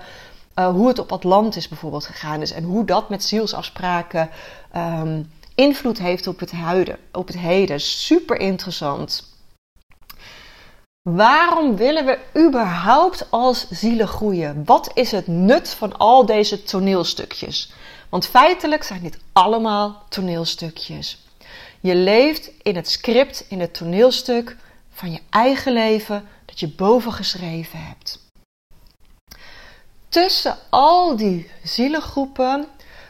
uh, 0.60 0.70
hoe 0.70 0.88
het 0.88 1.00
op 1.00 1.12
Atlantis 1.12 1.68
bijvoorbeeld 1.68 2.06
gegaan 2.06 2.42
is. 2.42 2.52
En 2.52 2.64
hoe 2.64 2.86
dat 2.86 3.10
met 3.10 3.24
zielsafspraken 3.24 4.30
um, 4.76 5.32
invloed 5.56 6.00
heeft 6.00 6.28
op 6.28 6.40
het, 6.40 6.52
huiden, 6.52 6.98
op 7.12 7.28
het 7.28 7.38
heden. 7.38 7.80
Super 7.80 8.40
interessant. 8.40 9.28
Waarom 11.02 11.76
willen 11.76 12.06
we 12.06 12.20
überhaupt 12.48 13.28
als 13.30 13.70
zielen 13.70 14.08
groeien? 14.08 14.66
Wat 14.66 14.92
is 14.94 15.12
het 15.12 15.28
nut 15.28 15.70
van 15.70 15.98
al 15.98 16.26
deze 16.26 16.64
toneelstukjes? 16.64 17.74
Want 18.10 18.28
feitelijk 18.28 18.84
zijn 18.84 19.02
dit 19.02 19.18
allemaal 19.34 20.04
toneelstukjes. 20.10 21.28
Je 21.80 21.96
leeft 21.96 22.52
in 22.62 22.76
het 22.76 22.90
script, 22.90 23.46
in 23.50 23.60
het 23.60 23.74
toneelstuk 23.74 24.58
van 24.90 25.12
je 25.12 25.20
eigen 25.30 25.74
leven 25.74 26.28
dat 26.46 26.60
je 26.60 26.68
boven 26.68 27.14
geschreven 27.14 27.80
hebt. 27.80 28.29
Tussen 30.10 30.58
al 30.70 31.16
die 31.16 31.52
zielengroepen 31.64 32.68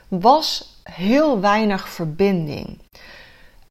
was 0.08 0.78
heel 0.84 1.40
weinig 1.40 1.90
verbinding. 1.90 2.80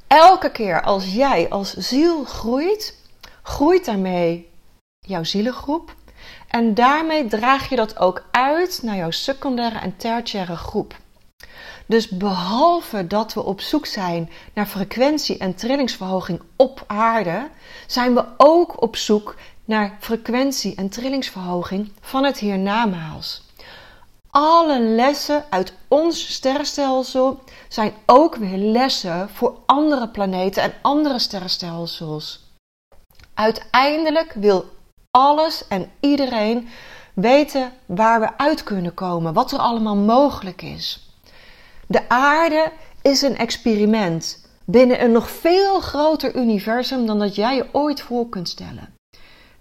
Elke 0.07 0.51
keer 0.51 0.83
als 0.83 1.15
jij 1.15 1.49
als 1.49 1.75
ziel 1.75 2.25
groeit, 2.25 2.95
groeit 3.43 3.85
daarmee 3.85 4.51
jouw 4.99 5.25
zielengroep. 5.25 5.95
En 6.49 6.75
daarmee 6.75 7.27
draag 7.27 7.69
je 7.69 7.77
dat 7.77 7.99
ook 7.99 8.25
uit 8.31 8.81
naar 8.83 8.97
jouw 8.97 9.11
secundaire 9.11 9.79
en 9.79 9.97
tertiaire 9.97 10.57
groep. 10.57 10.97
Dus 11.87 12.09
behalve 12.09 13.07
dat 13.07 13.35
we 13.35 13.43
op 13.43 13.61
zoek 13.61 13.87
zijn 13.87 14.31
naar 14.55 14.67
frequentie 14.67 15.39
en 15.39 15.55
trillingsverhoging 15.55 16.43
op 16.57 16.85
aarde, 16.87 17.49
zijn 17.87 18.15
we 18.15 18.25
ook 18.37 18.83
op 18.83 18.97
zoek 18.97 19.37
naar 19.69 19.97
frequentie 20.01 20.75
en 20.75 20.89
trillingsverhoging 20.89 21.93
van 22.01 22.25
het 22.25 22.39
hiernamaals. 22.39 23.43
Alle 24.31 24.81
lessen 24.81 25.45
uit 25.51 25.73
ons 25.89 26.33
sterrenstelsel 26.33 27.41
zijn 27.69 27.93
ook 28.07 28.37
weer 28.37 28.57
lessen 28.57 29.29
voor 29.29 29.57
andere 29.67 30.09
planeten 30.09 30.63
en 30.63 30.73
andere 30.83 31.19
sterrenstelsels. 31.19 32.45
Uiteindelijk 33.35 34.33
wil 34.33 34.65
alles 35.11 35.69
en 35.69 35.91
iedereen 36.01 36.69
weten 37.15 37.73
waar 37.87 38.21
we 38.21 38.39
uit 38.39 38.63
kunnen 38.63 38.95
komen, 38.95 39.33
wat 39.33 39.53
er 39.53 39.59
allemaal 39.59 39.97
mogelijk 39.97 40.63
is. 40.63 41.11
De 41.87 42.09
aarde 42.09 42.73
is 43.03 43.23
een 43.23 43.37
experiment 43.37 44.47
binnen 44.65 45.03
een 45.03 45.13
nog 45.13 45.31
veel 45.31 45.81
groter 45.81 46.37
universum 46.37 47.07
dan 47.07 47.19
dat 47.19 47.35
jij 47.35 47.57
je 47.57 47.67
ooit 47.73 48.01
voor 48.01 48.29
kunt 48.29 48.49
stellen. 48.49 48.97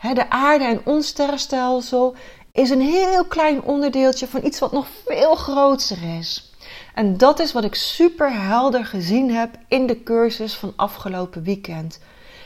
De 0.02 0.30
aarde 0.30 0.64
en 0.64 0.82
ons 0.86 1.08
sterrenstelsel 1.08 2.16
is 2.52 2.70
een 2.70 2.82
heel 2.82 3.26
klein 3.26 3.62
onderdeeltje 3.62 4.28
van 4.28 4.46
iets 4.46 4.60
wat 4.60 4.72
nog 4.72 4.88
veel 5.06 5.36
groter 5.36 6.18
is. 6.18 6.52
En 6.94 7.18
dat 7.18 7.40
is 7.40 7.52
wat 7.54 7.64
ik 7.64 7.76
super 7.76 8.42
helder 8.42 8.86
gezien 8.86 9.32
heb 9.32 9.58
in 9.68 9.88
de 9.88 10.04
cursus 10.04 10.54
van 10.54 10.74
afgelopen 10.76 11.44
weekend. 11.44 12.00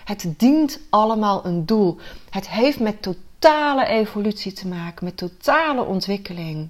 Het 0.03 0.33
dient 0.37 0.79
allemaal 0.89 1.45
een 1.45 1.65
doel. 1.65 1.97
Het 2.29 2.49
heeft 2.49 2.79
met 2.79 3.01
totale 3.01 3.85
evolutie 3.85 4.53
te 4.53 4.67
maken, 4.67 5.05
met 5.05 5.17
totale 5.17 5.83
ontwikkeling. 5.83 6.69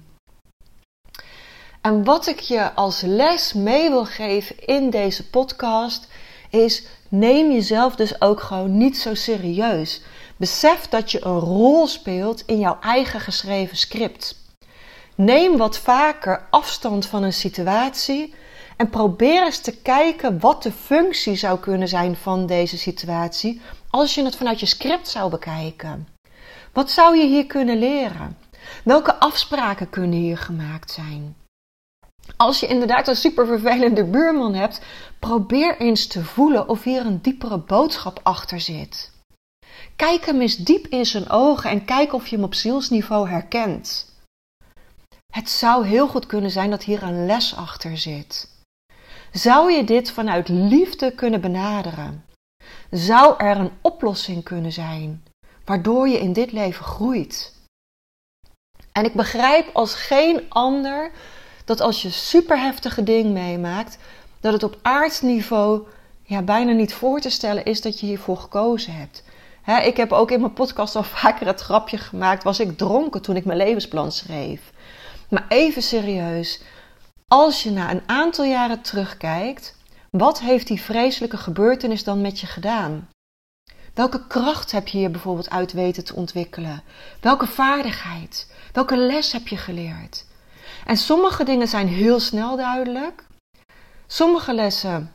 En 1.80 2.04
wat 2.04 2.26
ik 2.26 2.40
je 2.40 2.72
als 2.72 3.00
les 3.00 3.52
mee 3.52 3.90
wil 3.90 4.04
geven 4.04 4.66
in 4.66 4.90
deze 4.90 5.30
podcast 5.30 6.08
is: 6.50 6.86
neem 7.08 7.52
jezelf 7.52 7.94
dus 7.94 8.20
ook 8.20 8.40
gewoon 8.40 8.76
niet 8.76 8.98
zo 8.98 9.14
serieus. 9.14 10.02
Besef 10.42 10.88
dat 10.88 11.10
je 11.10 11.24
een 11.24 11.38
rol 11.38 11.86
speelt 11.86 12.42
in 12.46 12.58
jouw 12.58 12.78
eigen 12.80 13.20
geschreven 13.20 13.76
script. 13.76 14.36
Neem 15.14 15.56
wat 15.56 15.78
vaker 15.78 16.46
afstand 16.50 17.06
van 17.06 17.22
een 17.22 17.32
situatie 17.32 18.34
en 18.76 18.90
probeer 18.90 19.44
eens 19.44 19.58
te 19.58 19.76
kijken 19.76 20.40
wat 20.40 20.62
de 20.62 20.72
functie 20.72 21.36
zou 21.36 21.58
kunnen 21.58 21.88
zijn 21.88 22.16
van 22.16 22.46
deze 22.46 22.78
situatie 22.78 23.60
als 23.90 24.14
je 24.14 24.24
het 24.24 24.36
vanuit 24.36 24.60
je 24.60 24.66
script 24.66 25.08
zou 25.08 25.30
bekijken. 25.30 26.08
Wat 26.72 26.90
zou 26.90 27.16
je 27.16 27.26
hier 27.26 27.46
kunnen 27.46 27.78
leren? 27.78 28.38
Welke 28.84 29.14
afspraken 29.14 29.90
kunnen 29.90 30.18
hier 30.18 30.38
gemaakt 30.38 30.90
zijn? 30.90 31.36
Als 32.36 32.60
je 32.60 32.66
inderdaad 32.66 33.08
een 33.08 33.16
super 33.16 33.46
vervelende 33.46 34.04
buurman 34.04 34.54
hebt, 34.54 34.80
probeer 35.18 35.76
eens 35.78 36.06
te 36.06 36.24
voelen 36.24 36.68
of 36.68 36.82
hier 36.82 37.06
een 37.06 37.20
diepere 37.22 37.58
boodschap 37.58 38.20
achter 38.22 38.60
zit. 38.60 39.11
Kijk 39.96 40.26
hem 40.26 40.40
eens 40.40 40.56
diep 40.56 40.86
in 40.86 41.06
zijn 41.06 41.28
ogen 41.28 41.70
en 41.70 41.84
kijk 41.84 42.12
of 42.12 42.26
je 42.26 42.36
hem 42.36 42.44
op 42.44 42.54
zielsniveau 42.54 43.28
herkent. 43.28 44.10
Het 45.32 45.50
zou 45.50 45.86
heel 45.86 46.08
goed 46.08 46.26
kunnen 46.26 46.50
zijn 46.50 46.70
dat 46.70 46.82
hier 46.82 47.02
een 47.02 47.26
les 47.26 47.56
achter 47.56 47.98
zit. 47.98 48.48
Zou 49.32 49.72
je 49.72 49.84
dit 49.84 50.10
vanuit 50.10 50.48
liefde 50.48 51.12
kunnen 51.12 51.40
benaderen? 51.40 52.24
Zou 52.90 53.34
er 53.38 53.56
een 53.56 53.72
oplossing 53.80 54.44
kunnen 54.44 54.72
zijn, 54.72 55.24
waardoor 55.64 56.08
je 56.08 56.18
in 56.18 56.32
dit 56.32 56.52
leven 56.52 56.84
groeit? 56.84 57.54
En 58.92 59.04
ik 59.04 59.14
begrijp 59.14 59.70
als 59.72 59.94
geen 59.94 60.42
ander 60.48 61.10
dat 61.64 61.80
als 61.80 62.02
je 62.02 62.10
superheftige 62.10 63.02
ding 63.02 63.30
meemaakt, 63.32 63.98
dat 64.40 64.52
het 64.52 64.62
op 64.62 64.78
aardsniveau 64.82 65.86
ja, 66.22 66.42
bijna 66.42 66.72
niet 66.72 66.94
voor 66.94 67.20
te 67.20 67.30
stellen 67.30 67.64
is 67.64 67.80
dat 67.80 68.00
je 68.00 68.06
hiervoor 68.06 68.36
gekozen 68.36 68.94
hebt. 68.94 69.22
Ik 69.66 69.96
heb 69.96 70.12
ook 70.12 70.30
in 70.30 70.40
mijn 70.40 70.52
podcast 70.52 70.96
al 70.96 71.02
vaker 71.22 71.46
het 71.46 71.60
grapje 71.60 71.98
gemaakt: 71.98 72.42
was 72.42 72.60
ik 72.60 72.78
dronken 72.78 73.22
toen 73.22 73.36
ik 73.36 73.44
mijn 73.44 73.58
levensplan 73.58 74.12
schreef? 74.12 74.72
Maar 75.28 75.44
even 75.48 75.82
serieus, 75.82 76.62
als 77.28 77.62
je 77.62 77.70
na 77.70 77.90
een 77.90 78.02
aantal 78.06 78.44
jaren 78.44 78.80
terugkijkt, 78.80 79.76
wat 80.10 80.40
heeft 80.40 80.66
die 80.66 80.82
vreselijke 80.82 81.36
gebeurtenis 81.36 82.04
dan 82.04 82.20
met 82.20 82.40
je 82.40 82.46
gedaan? 82.46 83.08
Welke 83.94 84.26
kracht 84.26 84.72
heb 84.72 84.88
je 84.88 84.98
hier 84.98 85.10
bijvoorbeeld 85.10 85.50
uit 85.50 85.72
weten 85.72 86.04
te 86.04 86.14
ontwikkelen? 86.14 86.82
Welke 87.20 87.46
vaardigheid? 87.46 88.52
Welke 88.72 88.96
les 88.96 89.32
heb 89.32 89.48
je 89.48 89.56
geleerd? 89.56 90.26
En 90.86 90.96
sommige 90.96 91.44
dingen 91.44 91.68
zijn 91.68 91.88
heel 91.88 92.20
snel 92.20 92.56
duidelijk. 92.56 93.26
Sommige 94.06 94.54
lessen 94.54 95.12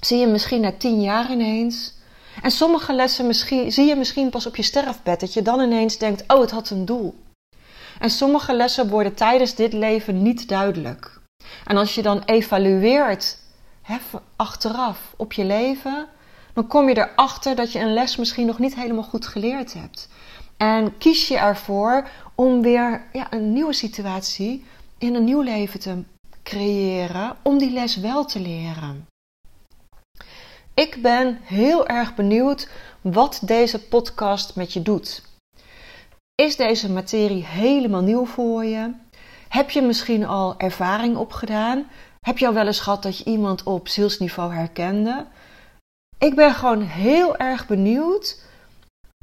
zie 0.00 0.18
je 0.18 0.26
misschien 0.26 0.60
na 0.60 0.72
tien 0.72 1.02
jaar 1.02 1.30
ineens. 1.30 1.94
En 2.42 2.50
sommige 2.50 2.92
lessen 2.92 3.26
misschien, 3.26 3.72
zie 3.72 3.86
je 3.86 3.96
misschien 3.96 4.30
pas 4.30 4.46
op 4.46 4.56
je 4.56 4.62
sterfbed, 4.62 5.20
dat 5.20 5.34
je 5.34 5.42
dan 5.42 5.60
ineens 5.60 5.98
denkt: 5.98 6.24
oh, 6.26 6.40
het 6.40 6.50
had 6.50 6.70
een 6.70 6.84
doel. 6.84 7.14
En 7.98 8.10
sommige 8.10 8.54
lessen 8.54 8.88
worden 8.88 9.14
tijdens 9.14 9.54
dit 9.54 9.72
leven 9.72 10.22
niet 10.22 10.48
duidelijk. 10.48 11.20
En 11.64 11.76
als 11.76 11.94
je 11.94 12.02
dan 12.02 12.22
evalueert 12.24 13.38
achteraf 14.36 15.14
op 15.16 15.32
je 15.32 15.44
leven, 15.44 16.06
dan 16.52 16.66
kom 16.66 16.88
je 16.88 16.96
erachter 16.96 17.56
dat 17.56 17.72
je 17.72 17.78
een 17.78 17.92
les 17.92 18.16
misschien 18.16 18.46
nog 18.46 18.58
niet 18.58 18.74
helemaal 18.74 19.02
goed 19.02 19.26
geleerd 19.26 19.72
hebt. 19.72 20.08
En 20.56 20.98
kies 20.98 21.28
je 21.28 21.36
ervoor 21.36 22.08
om 22.34 22.62
weer 22.62 23.04
ja, 23.12 23.26
een 23.32 23.52
nieuwe 23.52 23.72
situatie 23.72 24.64
in 24.98 25.14
een 25.14 25.24
nieuw 25.24 25.40
leven 25.40 25.80
te 25.80 26.02
creëren, 26.42 27.36
om 27.42 27.58
die 27.58 27.70
les 27.70 27.96
wel 27.96 28.24
te 28.24 28.40
leren. 28.40 29.06
Ik 30.74 31.02
ben 31.02 31.38
heel 31.42 31.86
erg 31.86 32.14
benieuwd 32.14 32.68
wat 33.00 33.40
deze 33.44 33.88
podcast 33.88 34.56
met 34.56 34.72
je 34.72 34.82
doet. 34.82 35.22
Is 36.34 36.56
deze 36.56 36.90
materie 36.90 37.44
helemaal 37.44 38.02
nieuw 38.02 38.26
voor 38.26 38.64
je? 38.64 38.92
Heb 39.48 39.70
je 39.70 39.82
misschien 39.82 40.26
al 40.26 40.54
ervaring 40.58 41.16
opgedaan? 41.16 41.90
Heb 42.20 42.38
je 42.38 42.46
al 42.46 42.54
wel 42.54 42.66
eens 42.66 42.80
gehad 42.80 43.02
dat 43.02 43.18
je 43.18 43.24
iemand 43.24 43.62
op 43.62 43.88
zielsniveau 43.88 44.54
herkende? 44.54 45.26
Ik 46.18 46.34
ben 46.34 46.54
gewoon 46.54 46.82
heel 46.82 47.36
erg 47.36 47.66
benieuwd 47.66 48.42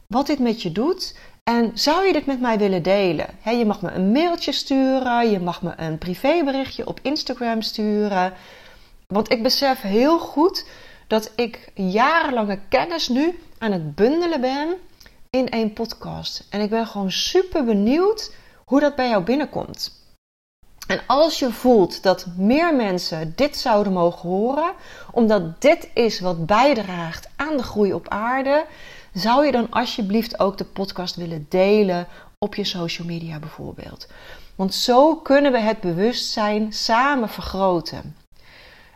wat 0.07 0.27
dit 0.27 0.39
met 0.39 0.61
je 0.61 0.71
doet. 0.71 1.17
En 1.43 1.71
zou 1.73 2.05
je 2.05 2.13
dit 2.13 2.25
met 2.25 2.39
mij 2.39 2.57
willen 2.57 2.83
delen? 2.83 3.27
je 3.43 3.65
mag 3.65 3.81
me 3.81 3.91
een 3.91 4.11
mailtje 4.11 4.51
sturen, 4.51 5.31
je 5.31 5.39
mag 5.39 5.61
me 5.61 5.73
een 5.77 5.97
privéberichtje 5.97 6.87
op 6.87 6.99
Instagram 7.01 7.61
sturen. 7.61 8.33
Want 9.07 9.31
ik 9.31 9.43
besef 9.43 9.81
heel 9.81 10.19
goed 10.19 10.65
dat 11.07 11.31
ik 11.35 11.71
jarenlange 11.75 12.59
kennis 12.69 13.07
nu 13.07 13.39
aan 13.57 13.71
het 13.71 13.95
bundelen 13.95 14.41
ben 14.41 14.75
in 15.29 15.49
één 15.49 15.73
podcast. 15.73 16.47
En 16.49 16.61
ik 16.61 16.69
ben 16.69 16.87
gewoon 16.87 17.11
super 17.11 17.63
benieuwd 17.63 18.33
hoe 18.65 18.79
dat 18.79 18.95
bij 18.95 19.09
jou 19.09 19.23
binnenkomt. 19.23 20.05
En 20.87 21.01
als 21.07 21.39
je 21.39 21.51
voelt 21.51 22.03
dat 22.03 22.25
meer 22.37 22.75
mensen 22.75 23.33
dit 23.35 23.57
zouden 23.57 23.93
mogen 23.93 24.29
horen, 24.29 24.73
omdat 25.11 25.61
dit 25.61 25.89
is 25.93 26.19
wat 26.19 26.45
bijdraagt 26.45 27.29
aan 27.35 27.57
de 27.57 27.63
groei 27.63 27.93
op 27.93 28.09
aarde, 28.09 28.65
zou 29.13 29.45
je 29.45 29.51
dan 29.51 29.69
alsjeblieft 29.69 30.39
ook 30.39 30.57
de 30.57 30.65
podcast 30.65 31.15
willen 31.15 31.45
delen 31.49 32.07
op 32.37 32.55
je 32.55 32.63
social 32.63 33.07
media 33.07 33.39
bijvoorbeeld. 33.39 34.07
Want 34.55 34.73
zo 34.73 35.15
kunnen 35.15 35.51
we 35.51 35.59
het 35.59 35.79
bewustzijn 35.79 36.73
samen 36.73 37.29
vergroten. 37.29 38.15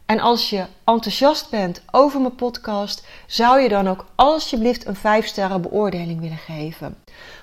En 0.05 0.19
als 0.19 0.49
je 0.49 0.65
enthousiast 0.83 1.49
bent 1.49 1.81
over 1.91 2.21
mijn 2.21 2.35
podcast, 2.35 3.05
zou 3.27 3.59
je 3.59 3.69
dan 3.69 3.87
ook 3.87 4.05
alsjeblieft 4.15 4.85
een 4.85 4.95
5 4.95 5.25
sterren 5.25 5.61
beoordeling 5.61 6.19
willen 6.19 6.37
geven. 6.37 6.97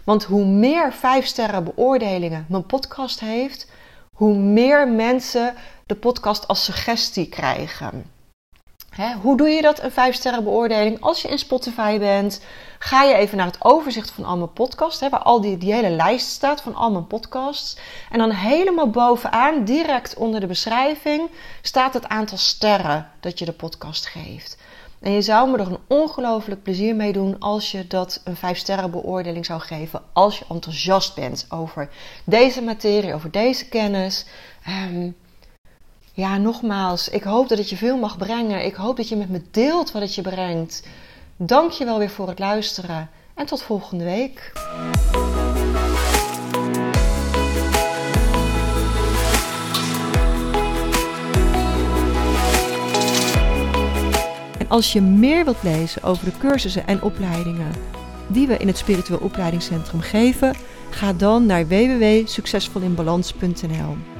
Want 0.04 0.24
hoe 0.24 0.44
meer 0.44 0.92
5 0.92 1.26
sterren 1.26 1.64
beoordelingen 1.64 2.46
mijn 2.48 2.66
podcast 2.66 3.20
heeft, 3.20 3.70
hoe 4.16 4.34
meer 4.34 4.88
mensen 4.88 5.54
de 5.86 5.94
podcast 5.94 6.48
als 6.48 6.64
suggestie 6.64 7.28
krijgen. 7.28 8.17
Hoe 9.22 9.36
doe 9.36 9.48
je 9.48 9.62
dat, 9.62 9.82
een 9.82 9.90
5 9.90 10.14
sterren 10.14 10.44
beoordeling? 10.44 11.00
Als 11.00 11.22
je 11.22 11.28
in 11.28 11.38
Spotify 11.38 11.98
bent, 11.98 12.40
ga 12.78 13.02
je 13.02 13.14
even 13.14 13.36
naar 13.36 13.46
het 13.46 13.64
overzicht 13.64 14.10
van 14.10 14.24
al 14.24 14.36
mijn 14.36 14.52
podcasts, 14.52 15.08
waar 15.08 15.22
al 15.22 15.40
die, 15.40 15.74
hele 15.74 15.90
lijst 15.90 16.26
staat 16.26 16.60
van 16.60 16.74
al 16.74 16.90
mijn 16.90 17.06
podcasts. 17.06 17.76
En 18.10 18.18
dan 18.18 18.30
helemaal 18.30 18.90
bovenaan, 18.90 19.64
direct 19.64 20.16
onder 20.16 20.40
de 20.40 20.46
beschrijving, 20.46 21.30
staat 21.62 21.94
het 21.94 22.08
aantal 22.08 22.38
sterren 22.38 23.10
dat 23.20 23.38
je 23.38 23.44
de 23.44 23.52
podcast 23.52 24.06
geeft. 24.06 24.58
En 25.00 25.12
je 25.12 25.22
zou 25.22 25.50
me 25.50 25.58
er 25.58 25.66
een 25.66 25.78
ongelooflijk 25.86 26.62
plezier 26.62 26.94
mee 26.94 27.12
doen 27.12 27.38
als 27.38 27.70
je 27.70 27.86
dat 27.86 28.20
een 28.24 28.36
5 28.36 28.58
sterren 28.58 28.90
beoordeling 28.90 29.46
zou 29.46 29.60
geven. 29.60 30.02
Als 30.12 30.38
je 30.38 30.44
enthousiast 30.48 31.14
bent 31.14 31.46
over 31.48 31.88
deze 32.24 32.62
materie, 32.62 33.14
over 33.14 33.30
deze 33.30 33.68
kennis. 33.68 34.26
Um, 34.68 35.16
ja, 36.18 36.36
nogmaals, 36.36 37.08
ik 37.08 37.22
hoop 37.22 37.48
dat 37.48 37.58
het 37.58 37.70
je 37.70 37.76
veel 37.76 37.96
mag 37.96 38.16
brengen. 38.16 38.64
Ik 38.64 38.74
hoop 38.74 38.96
dat 38.96 39.08
je 39.08 39.16
met 39.16 39.28
me 39.28 39.42
deelt 39.50 39.92
wat 39.92 40.02
het 40.02 40.14
je 40.14 40.22
brengt. 40.22 40.86
Dank 41.36 41.70
je 41.70 41.84
wel 41.84 41.98
weer 41.98 42.10
voor 42.10 42.28
het 42.28 42.38
luisteren 42.38 43.10
en 43.34 43.46
tot 43.46 43.62
volgende 43.62 44.04
week. 44.04 44.52
En 54.58 54.68
als 54.68 54.92
je 54.92 55.00
meer 55.00 55.44
wilt 55.44 55.62
lezen 55.62 56.02
over 56.02 56.24
de 56.24 56.38
cursussen 56.38 56.86
en 56.86 57.02
opleidingen 57.02 57.72
die 58.26 58.46
we 58.46 58.56
in 58.56 58.66
het 58.66 58.78
Spiritueel 58.78 59.18
Opleidingscentrum 59.18 60.00
geven, 60.00 60.54
ga 60.90 61.12
dan 61.12 61.46
naar 61.46 61.68
www.succesvolinbalans.nl. 61.68 64.17